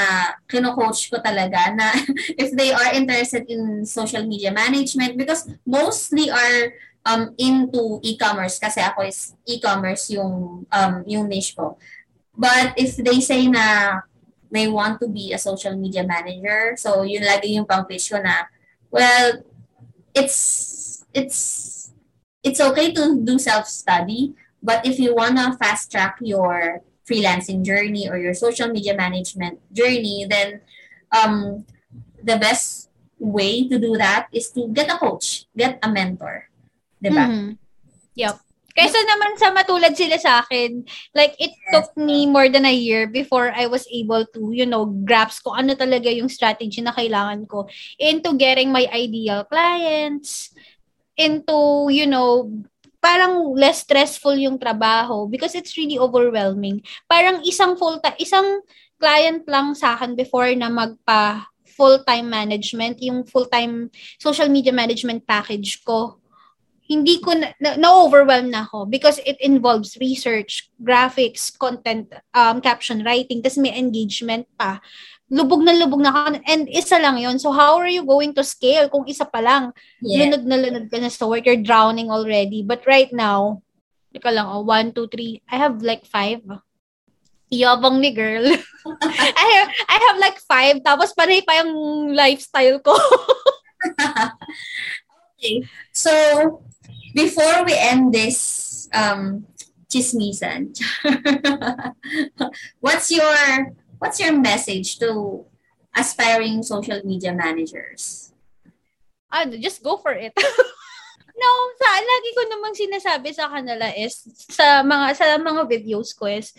kino-coach 0.48 1.12
ko 1.12 1.20
talaga 1.20 1.76
na 1.76 1.92
if 2.40 2.56
they 2.56 2.72
are 2.72 2.96
interested 2.96 3.44
in 3.52 3.84
social 3.84 4.24
media 4.24 4.56
management 4.56 5.20
because 5.20 5.44
mostly 5.68 6.32
are 6.32 6.72
um 7.04 7.36
into 7.36 8.00
e-commerce 8.08 8.56
kasi 8.56 8.80
ako 8.80 9.04
is 9.04 9.36
e-commerce 9.44 10.16
yung 10.16 10.64
um 10.72 10.94
yung 11.04 11.28
niche 11.28 11.60
ko. 11.60 11.76
But 12.32 12.80
if 12.80 12.96
they 13.04 13.20
say 13.20 13.52
na 13.52 14.00
they 14.48 14.72
want 14.72 15.04
to 15.04 15.12
be 15.12 15.36
a 15.36 15.40
social 15.40 15.76
media 15.76 16.08
manager, 16.08 16.80
so 16.80 17.04
yun 17.04 17.28
lagi 17.28 17.60
yung 17.60 17.68
pang 17.68 17.84
pitch 17.84 18.16
ko 18.16 18.24
na 18.24 18.48
well, 18.96 19.44
it's 20.16 21.04
it's 21.12 21.40
it's 22.40 22.64
okay 22.64 22.96
to 22.96 23.20
do 23.20 23.36
self-study, 23.36 24.32
but 24.66 24.82
if 24.82 24.98
you 24.98 25.14
wanna 25.14 25.54
fast 25.62 25.94
track 25.94 26.18
your 26.26 26.82
freelancing 27.06 27.62
journey 27.62 28.10
or 28.10 28.18
your 28.18 28.34
social 28.34 28.68
media 28.74 28.98
management 28.98 29.62
journey, 29.70 30.26
then 30.26 30.60
um, 31.14 31.64
the 32.18 32.36
best 32.42 32.90
way 33.22 33.70
to 33.70 33.78
do 33.78 33.96
that 33.96 34.28
is 34.34 34.50
to 34.52 34.68
get 34.74 34.90
a 34.90 34.98
coach, 34.98 35.46
get 35.56 35.78
a 35.86 35.90
mentor. 35.90 36.50
Diba? 36.98 37.30
Mm-hmm. 37.30 37.50
Yep. 38.18 38.36
Kaysa 38.76 39.00
naman 39.08 39.40
sa 39.40 39.56
matulad 39.56 39.96
sila 39.96 40.20
sa 40.20 40.44
akin, 40.44 40.84
like 41.16 41.32
it 41.40 41.56
yes. 41.56 41.72
took 41.72 41.96
me 41.96 42.28
more 42.28 42.52
than 42.52 42.68
a 42.68 42.76
year 42.76 43.08
before 43.08 43.48
I 43.56 43.72
was 43.72 43.88
able 43.88 44.28
to, 44.36 44.52
you 44.52 44.68
know, 44.68 44.84
grasp 45.08 45.48
ko 45.48 45.56
ano 45.56 45.80
talaga 45.80 46.12
yung 46.12 46.28
strategy 46.28 46.84
na 46.84 46.92
kailangan 46.92 47.48
ko 47.48 47.72
into 47.96 48.36
getting 48.36 48.76
my 48.76 48.84
ideal 48.92 49.48
clients, 49.48 50.52
into, 51.16 51.88
you 51.88 52.04
know, 52.04 52.52
parang 53.06 53.54
less 53.54 53.86
stressful 53.86 54.34
yung 54.34 54.58
trabaho 54.58 55.30
because 55.30 55.54
it's 55.54 55.78
really 55.78 56.02
overwhelming. 56.02 56.82
Parang 57.06 57.46
isang 57.46 57.78
full 57.78 58.02
ta- 58.02 58.18
isang 58.18 58.66
client 58.98 59.46
lang 59.46 59.78
sa 59.78 59.94
akin 59.94 60.18
before 60.18 60.50
na 60.58 60.74
magpa 60.74 61.46
full-time 61.78 62.26
management, 62.26 62.98
yung 63.06 63.22
full-time 63.30 63.94
social 64.18 64.50
media 64.50 64.74
management 64.74 65.22
package 65.30 65.86
ko 65.86 66.18
hindi 66.86 67.18
ko 67.18 67.34
na, 67.34 67.50
na, 67.58 67.90
overwhelm 67.90 68.54
na 68.54 68.66
ako 68.66 68.86
because 68.86 69.18
it 69.26 69.38
involves 69.42 69.98
research, 69.98 70.70
graphics, 70.78 71.50
content, 71.50 72.14
um, 72.34 72.62
caption 72.62 73.02
writing, 73.02 73.42
tapos 73.42 73.58
may 73.58 73.74
engagement 73.74 74.46
pa. 74.54 74.78
Lubog 75.36 75.68
na 75.68 75.76
lubog 75.76 76.00
na 76.00 76.16
ako. 76.16 76.40
And 76.48 76.64
isa 76.72 76.96
lang 76.96 77.20
yon 77.20 77.36
So 77.36 77.52
how 77.52 77.76
are 77.76 77.92
you 77.92 78.08
going 78.08 78.32
to 78.40 78.44
scale 78.48 78.88
kung 78.88 79.04
isa 79.04 79.28
pa 79.28 79.44
lang? 79.44 79.76
Yeah. 80.00 80.32
Lunod 80.32 80.48
na 80.48 80.56
lunod 80.56 80.88
ka 80.88 80.96
na 80.96 81.12
sa 81.12 81.28
work. 81.28 81.44
You're 81.44 81.60
drowning 81.60 82.08
already. 82.08 82.64
But 82.64 82.88
right 82.88 83.12
now, 83.12 83.60
ika 84.16 84.32
lang, 84.32 84.48
oh, 84.48 84.64
one, 84.64 84.96
two, 84.96 85.12
three. 85.12 85.44
I 85.52 85.60
have 85.60 85.84
like 85.84 86.08
five. 86.08 86.40
Yabang 87.52 88.00
ni 88.00 88.16
girl. 88.16 88.48
I 89.04 89.46
have, 89.60 89.70
I 89.92 89.98
have 90.08 90.18
like 90.24 90.40
five. 90.40 90.80
Tapos 90.80 91.12
panay 91.12 91.44
pa 91.44 91.60
yung 91.60 92.16
lifestyle 92.16 92.80
ko. 92.80 92.96
okay. 95.36 95.68
So, 95.92 96.64
before 97.12 97.68
we 97.68 97.76
end 97.76 98.16
this 98.16 98.88
um, 98.96 99.44
chismisan, 99.92 100.80
what's 102.84 103.12
your 103.12 103.76
what's 104.06 104.22
your 104.22 104.38
message 104.38 105.02
to 105.02 105.42
aspiring 105.98 106.62
social 106.62 107.02
media 107.02 107.34
managers? 107.34 108.30
Ah, 109.34 109.50
just 109.50 109.82
go 109.82 109.98
for 109.98 110.14
it. 110.14 110.30
no, 111.42 111.50
sa 111.82 111.90
lagi 111.98 112.30
ko 112.38 112.42
namang 112.54 112.78
sinasabi 112.78 113.34
sa 113.34 113.50
kanila 113.50 113.90
is 113.98 114.22
sa 114.46 114.86
mga 114.86 115.18
sa 115.18 115.26
mga 115.42 115.66
videos 115.66 116.14
ko 116.14 116.30
is 116.30 116.54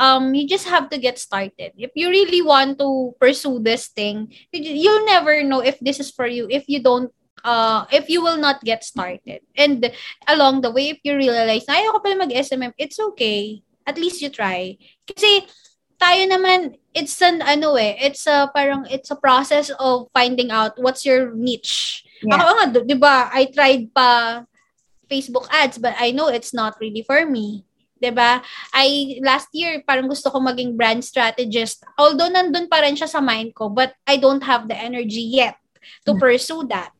um 0.00 0.32
you 0.32 0.48
just 0.48 0.64
have 0.64 0.88
to 0.88 0.96
get 0.96 1.20
started. 1.20 1.76
If 1.76 1.92
you 1.92 2.08
really 2.08 2.40
want 2.40 2.80
to 2.80 3.12
pursue 3.20 3.60
this 3.60 3.92
thing, 3.92 4.32
you'll 4.56 5.04
never 5.04 5.44
know 5.44 5.60
if 5.60 5.76
this 5.84 6.00
is 6.00 6.08
for 6.08 6.24
you 6.24 6.48
if 6.48 6.64
you 6.64 6.80
don't 6.80 7.12
uh, 7.44 7.84
if 7.92 8.08
you 8.08 8.24
will 8.24 8.40
not 8.40 8.64
get 8.64 8.88
started. 8.88 9.44
And 9.52 9.92
along 10.24 10.64
the 10.64 10.72
way, 10.72 10.96
if 10.96 11.04
you 11.04 11.12
realize 11.12 11.68
ayaw 11.68 11.92
ko 11.92 11.98
pala 12.00 12.24
mag-SMM, 12.24 12.72
it's 12.80 12.96
okay. 13.12 13.60
At 13.84 14.00
least 14.00 14.18
you 14.18 14.32
try. 14.32 14.80
Kasi 15.06 15.46
tayo 15.96 16.22
naman, 16.28 16.76
it's 16.94 17.20
an 17.20 17.42
ano 17.42 17.76
eh, 17.76 17.96
it's 18.00 18.26
a 18.26 18.48
parang, 18.54 18.86
it's 18.88 19.10
a 19.10 19.18
process 19.18 19.70
of 19.80 20.08
finding 20.12 20.50
out 20.50 20.76
what's 20.80 21.04
your 21.04 21.32
niche. 21.34 22.04
Yeah. 22.22 22.40
Ako 22.40 22.50
nga, 22.56 22.66
di 22.84 22.96
ba, 22.96 23.28
I 23.32 23.48
tried 23.52 23.92
pa 23.92 24.42
Facebook 25.06 25.46
ads, 25.52 25.78
but 25.78 25.94
I 25.98 26.10
know 26.10 26.28
it's 26.28 26.52
not 26.52 26.76
really 26.80 27.02
for 27.02 27.24
me. 27.24 27.66
'di 27.96 28.12
ba? 28.12 28.44
I 28.76 29.18
last 29.24 29.48
year 29.56 29.80
parang 29.84 30.08
gusto 30.08 30.28
ko 30.28 30.38
maging 30.40 30.76
brand 30.76 31.00
strategist. 31.00 31.82
Although 31.96 32.28
nandun 32.28 32.68
pa 32.68 32.84
rin 32.84 32.96
siya 32.96 33.08
sa 33.08 33.24
mind 33.24 33.56
ko, 33.56 33.72
but 33.72 33.96
I 34.04 34.20
don't 34.20 34.44
have 34.44 34.68
the 34.68 34.76
energy 34.76 35.24
yet 35.24 35.56
to 36.04 36.12
hmm. 36.12 36.20
pursue 36.20 36.68
that. 36.68 36.92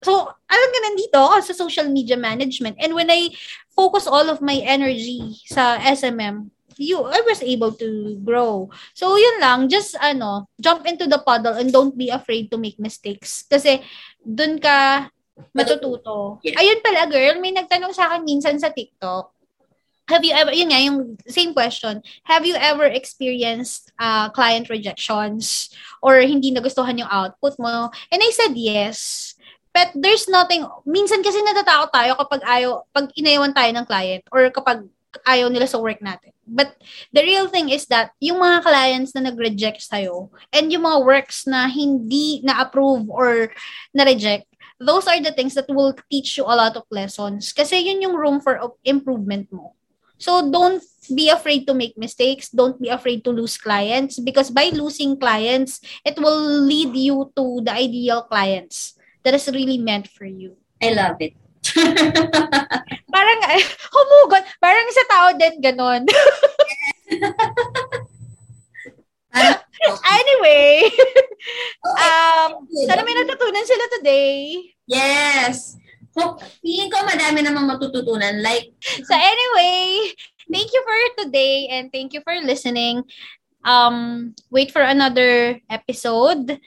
So, 0.00 0.32
alam 0.32 0.68
ka 0.72 0.78
nandito 0.80 1.18
ako 1.20 1.44
sa 1.44 1.52
social 1.52 1.84
media 1.92 2.16
management. 2.16 2.80
And 2.80 2.96
when 2.96 3.12
I 3.12 3.36
focus 3.76 4.08
all 4.08 4.32
of 4.32 4.40
my 4.40 4.56
energy 4.64 5.36
sa 5.44 5.76
SMM, 5.76 6.48
you 6.80 7.04
I 7.04 7.20
was 7.28 7.44
able 7.44 7.76
to 7.76 8.16
grow. 8.24 8.72
So, 8.96 9.20
yun 9.20 9.38
lang. 9.38 9.68
Just, 9.68 9.94
ano, 10.00 10.48
jump 10.56 10.88
into 10.88 11.04
the 11.04 11.20
puddle 11.20 11.54
and 11.60 11.68
don't 11.68 11.92
be 11.92 12.08
afraid 12.08 12.48
to 12.50 12.56
make 12.56 12.80
mistakes. 12.80 13.44
Kasi, 13.44 13.84
dun 14.24 14.56
ka 14.56 15.08
matututo. 15.52 16.40
Ayun 16.42 16.80
pala, 16.80 17.04
girl. 17.06 17.36
May 17.38 17.52
nagtanong 17.52 17.92
sa 17.92 18.08
akin 18.08 18.24
minsan 18.24 18.56
sa 18.56 18.72
TikTok. 18.72 19.28
Have 20.10 20.26
you 20.26 20.34
ever, 20.34 20.50
yun 20.50 20.74
nga, 20.74 20.82
yung 20.82 21.14
same 21.30 21.54
question. 21.54 22.02
Have 22.26 22.42
you 22.42 22.58
ever 22.58 22.82
experienced 22.82 23.94
uh, 23.94 24.26
client 24.34 24.66
rejections 24.66 25.70
or 26.02 26.18
hindi 26.18 26.50
nagustuhan 26.50 26.98
yung 26.98 27.06
output 27.06 27.54
mo? 27.62 27.94
And 28.10 28.18
I 28.18 28.34
said 28.34 28.58
yes 28.58 29.30
But 29.70 29.94
there's 29.94 30.26
nothing, 30.26 30.66
minsan 30.82 31.22
kasi 31.22 31.38
natatakot 31.46 31.94
tayo 31.94 32.18
kapag 32.18 32.42
ayaw, 32.42 32.82
pag 32.90 33.06
inayawan 33.14 33.54
tayo 33.54 33.70
ng 33.70 33.86
client 33.86 34.22
or 34.34 34.50
kapag 34.50 34.82
ayaw 35.26 35.50
nila 35.50 35.66
sa 35.66 35.82
work 35.82 35.98
natin. 35.98 36.30
But 36.46 36.74
the 37.14 37.22
real 37.22 37.46
thing 37.46 37.70
is 37.70 37.86
that 37.90 38.14
yung 38.18 38.38
mga 38.38 38.62
clients 38.66 39.14
na 39.14 39.30
nag-reject 39.30 39.82
sa'yo 39.82 40.30
and 40.50 40.70
yung 40.70 40.86
mga 40.86 40.98
works 41.02 41.46
na 41.46 41.66
hindi 41.66 42.42
na-approve 42.42 43.06
or 43.10 43.50
na-reject, 43.94 44.46
those 44.80 45.06
are 45.06 45.20
the 45.20 45.34
things 45.34 45.54
that 45.54 45.68
will 45.68 45.94
teach 46.10 46.38
you 46.38 46.44
a 46.44 46.56
lot 46.56 46.74
of 46.74 46.88
lessons. 46.90 47.52
Kasi 47.52 47.82
yun 47.84 48.02
yung 48.02 48.16
room 48.16 48.40
for 48.40 48.58
improvement 48.82 49.46
mo. 49.52 49.74
So 50.20 50.44
don't 50.44 50.84
be 51.08 51.32
afraid 51.32 51.64
to 51.66 51.72
make 51.72 51.96
mistakes. 51.96 52.52
Don't 52.52 52.76
be 52.76 52.92
afraid 52.92 53.24
to 53.24 53.32
lose 53.32 53.56
clients 53.56 54.20
because 54.20 54.52
by 54.52 54.68
losing 54.68 55.16
clients, 55.16 55.80
it 56.04 56.20
will 56.20 56.44
lead 56.68 56.92
you 56.92 57.32
to 57.36 57.64
the 57.64 57.72
ideal 57.72 58.28
clients 58.28 59.00
that 59.24 59.32
is 59.32 59.48
really 59.48 59.78
meant 59.80 60.08
for 60.12 60.28
you. 60.28 60.60
I 60.82 60.92
love 60.92 61.16
it. 61.20 61.39
parang, 63.14 63.40
humugot. 63.90 64.44
Parang 64.58 64.88
sa 64.90 65.04
tao 65.08 65.26
din, 65.36 65.54
ganon. 65.62 66.02
anyway, 70.18 70.90
um, 71.86 72.66
sana 72.86 73.02
may 73.06 73.14
natutunan 73.24 73.64
sila 73.64 73.86
today. 73.98 74.60
Yes. 74.90 75.78
Hope, 76.18 76.42
feeling 76.58 76.90
ko 76.90 77.06
madami 77.06 77.46
namang 77.46 77.70
matututunan. 77.70 78.42
Like, 78.42 78.74
so 78.82 79.14
anyway, 79.14 80.10
thank 80.50 80.74
you 80.74 80.82
for 80.82 80.98
today 81.22 81.70
and 81.70 81.94
thank 81.94 82.12
you 82.12 82.20
for 82.26 82.34
listening. 82.42 83.06
Um, 83.62 84.34
wait 84.50 84.74
for 84.74 84.82
another 84.82 85.60
episode. 85.70 86.58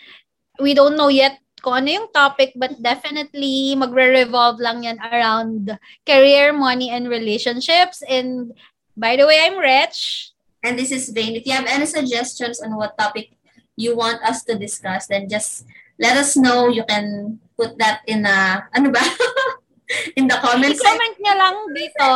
We 0.62 0.74
don't 0.74 0.96
know 0.96 1.12
yet 1.12 1.43
kung 1.64 1.80
ano 1.80 1.88
yung 1.88 2.12
topic 2.12 2.52
but 2.60 2.76
definitely 2.84 3.72
magre-revolve 3.80 4.60
lang 4.60 4.84
yan 4.84 5.00
around 5.00 5.72
career, 6.04 6.52
money, 6.52 6.92
and 6.92 7.08
relationships. 7.08 8.04
And 8.04 8.52
by 9.00 9.16
the 9.16 9.24
way, 9.24 9.40
I'm 9.40 9.58
Rich. 9.58 10.30
And 10.60 10.76
this 10.76 10.92
is 10.92 11.08
Vane. 11.10 11.40
If 11.40 11.48
you 11.48 11.56
have 11.56 11.68
any 11.72 11.88
suggestions 11.88 12.60
on 12.60 12.76
what 12.76 13.00
topic 13.00 13.32
you 13.80 13.96
want 13.96 14.20
us 14.28 14.44
to 14.52 14.60
discuss, 14.60 15.08
then 15.08 15.32
just 15.32 15.64
let 16.00 16.20
us 16.20 16.36
know. 16.36 16.68
You 16.68 16.84
can 16.84 17.40
put 17.56 17.80
that 17.80 18.04
in 18.08 18.28
a, 18.28 18.68
ano 18.76 18.92
ba? 18.92 19.04
in 20.20 20.28
the 20.28 20.40
comments. 20.40 20.80
I-comment 20.80 21.16
niya 21.20 21.36
lang 21.36 21.56
dito. 21.72 22.08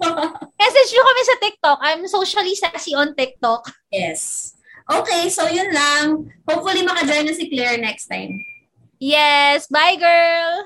Message 0.60 0.90
nyo 0.96 1.02
kami 1.04 1.22
sa 1.22 1.36
TikTok. 1.40 1.78
I'm 1.84 2.02
socially 2.08 2.56
sassy 2.56 2.92
on 2.96 3.12
TikTok. 3.16 3.68
Yes. 3.92 4.52
Okay, 4.88 5.28
so 5.28 5.44
yun 5.48 5.68
lang. 5.72 6.32
Hopefully 6.48 6.80
maka-join 6.80 7.28
na 7.28 7.36
si 7.36 7.48
Claire 7.52 7.76
next 7.76 8.08
time. 8.08 8.40
Yes. 9.00 9.66
Bye, 9.68 9.96
girl. 9.96 10.64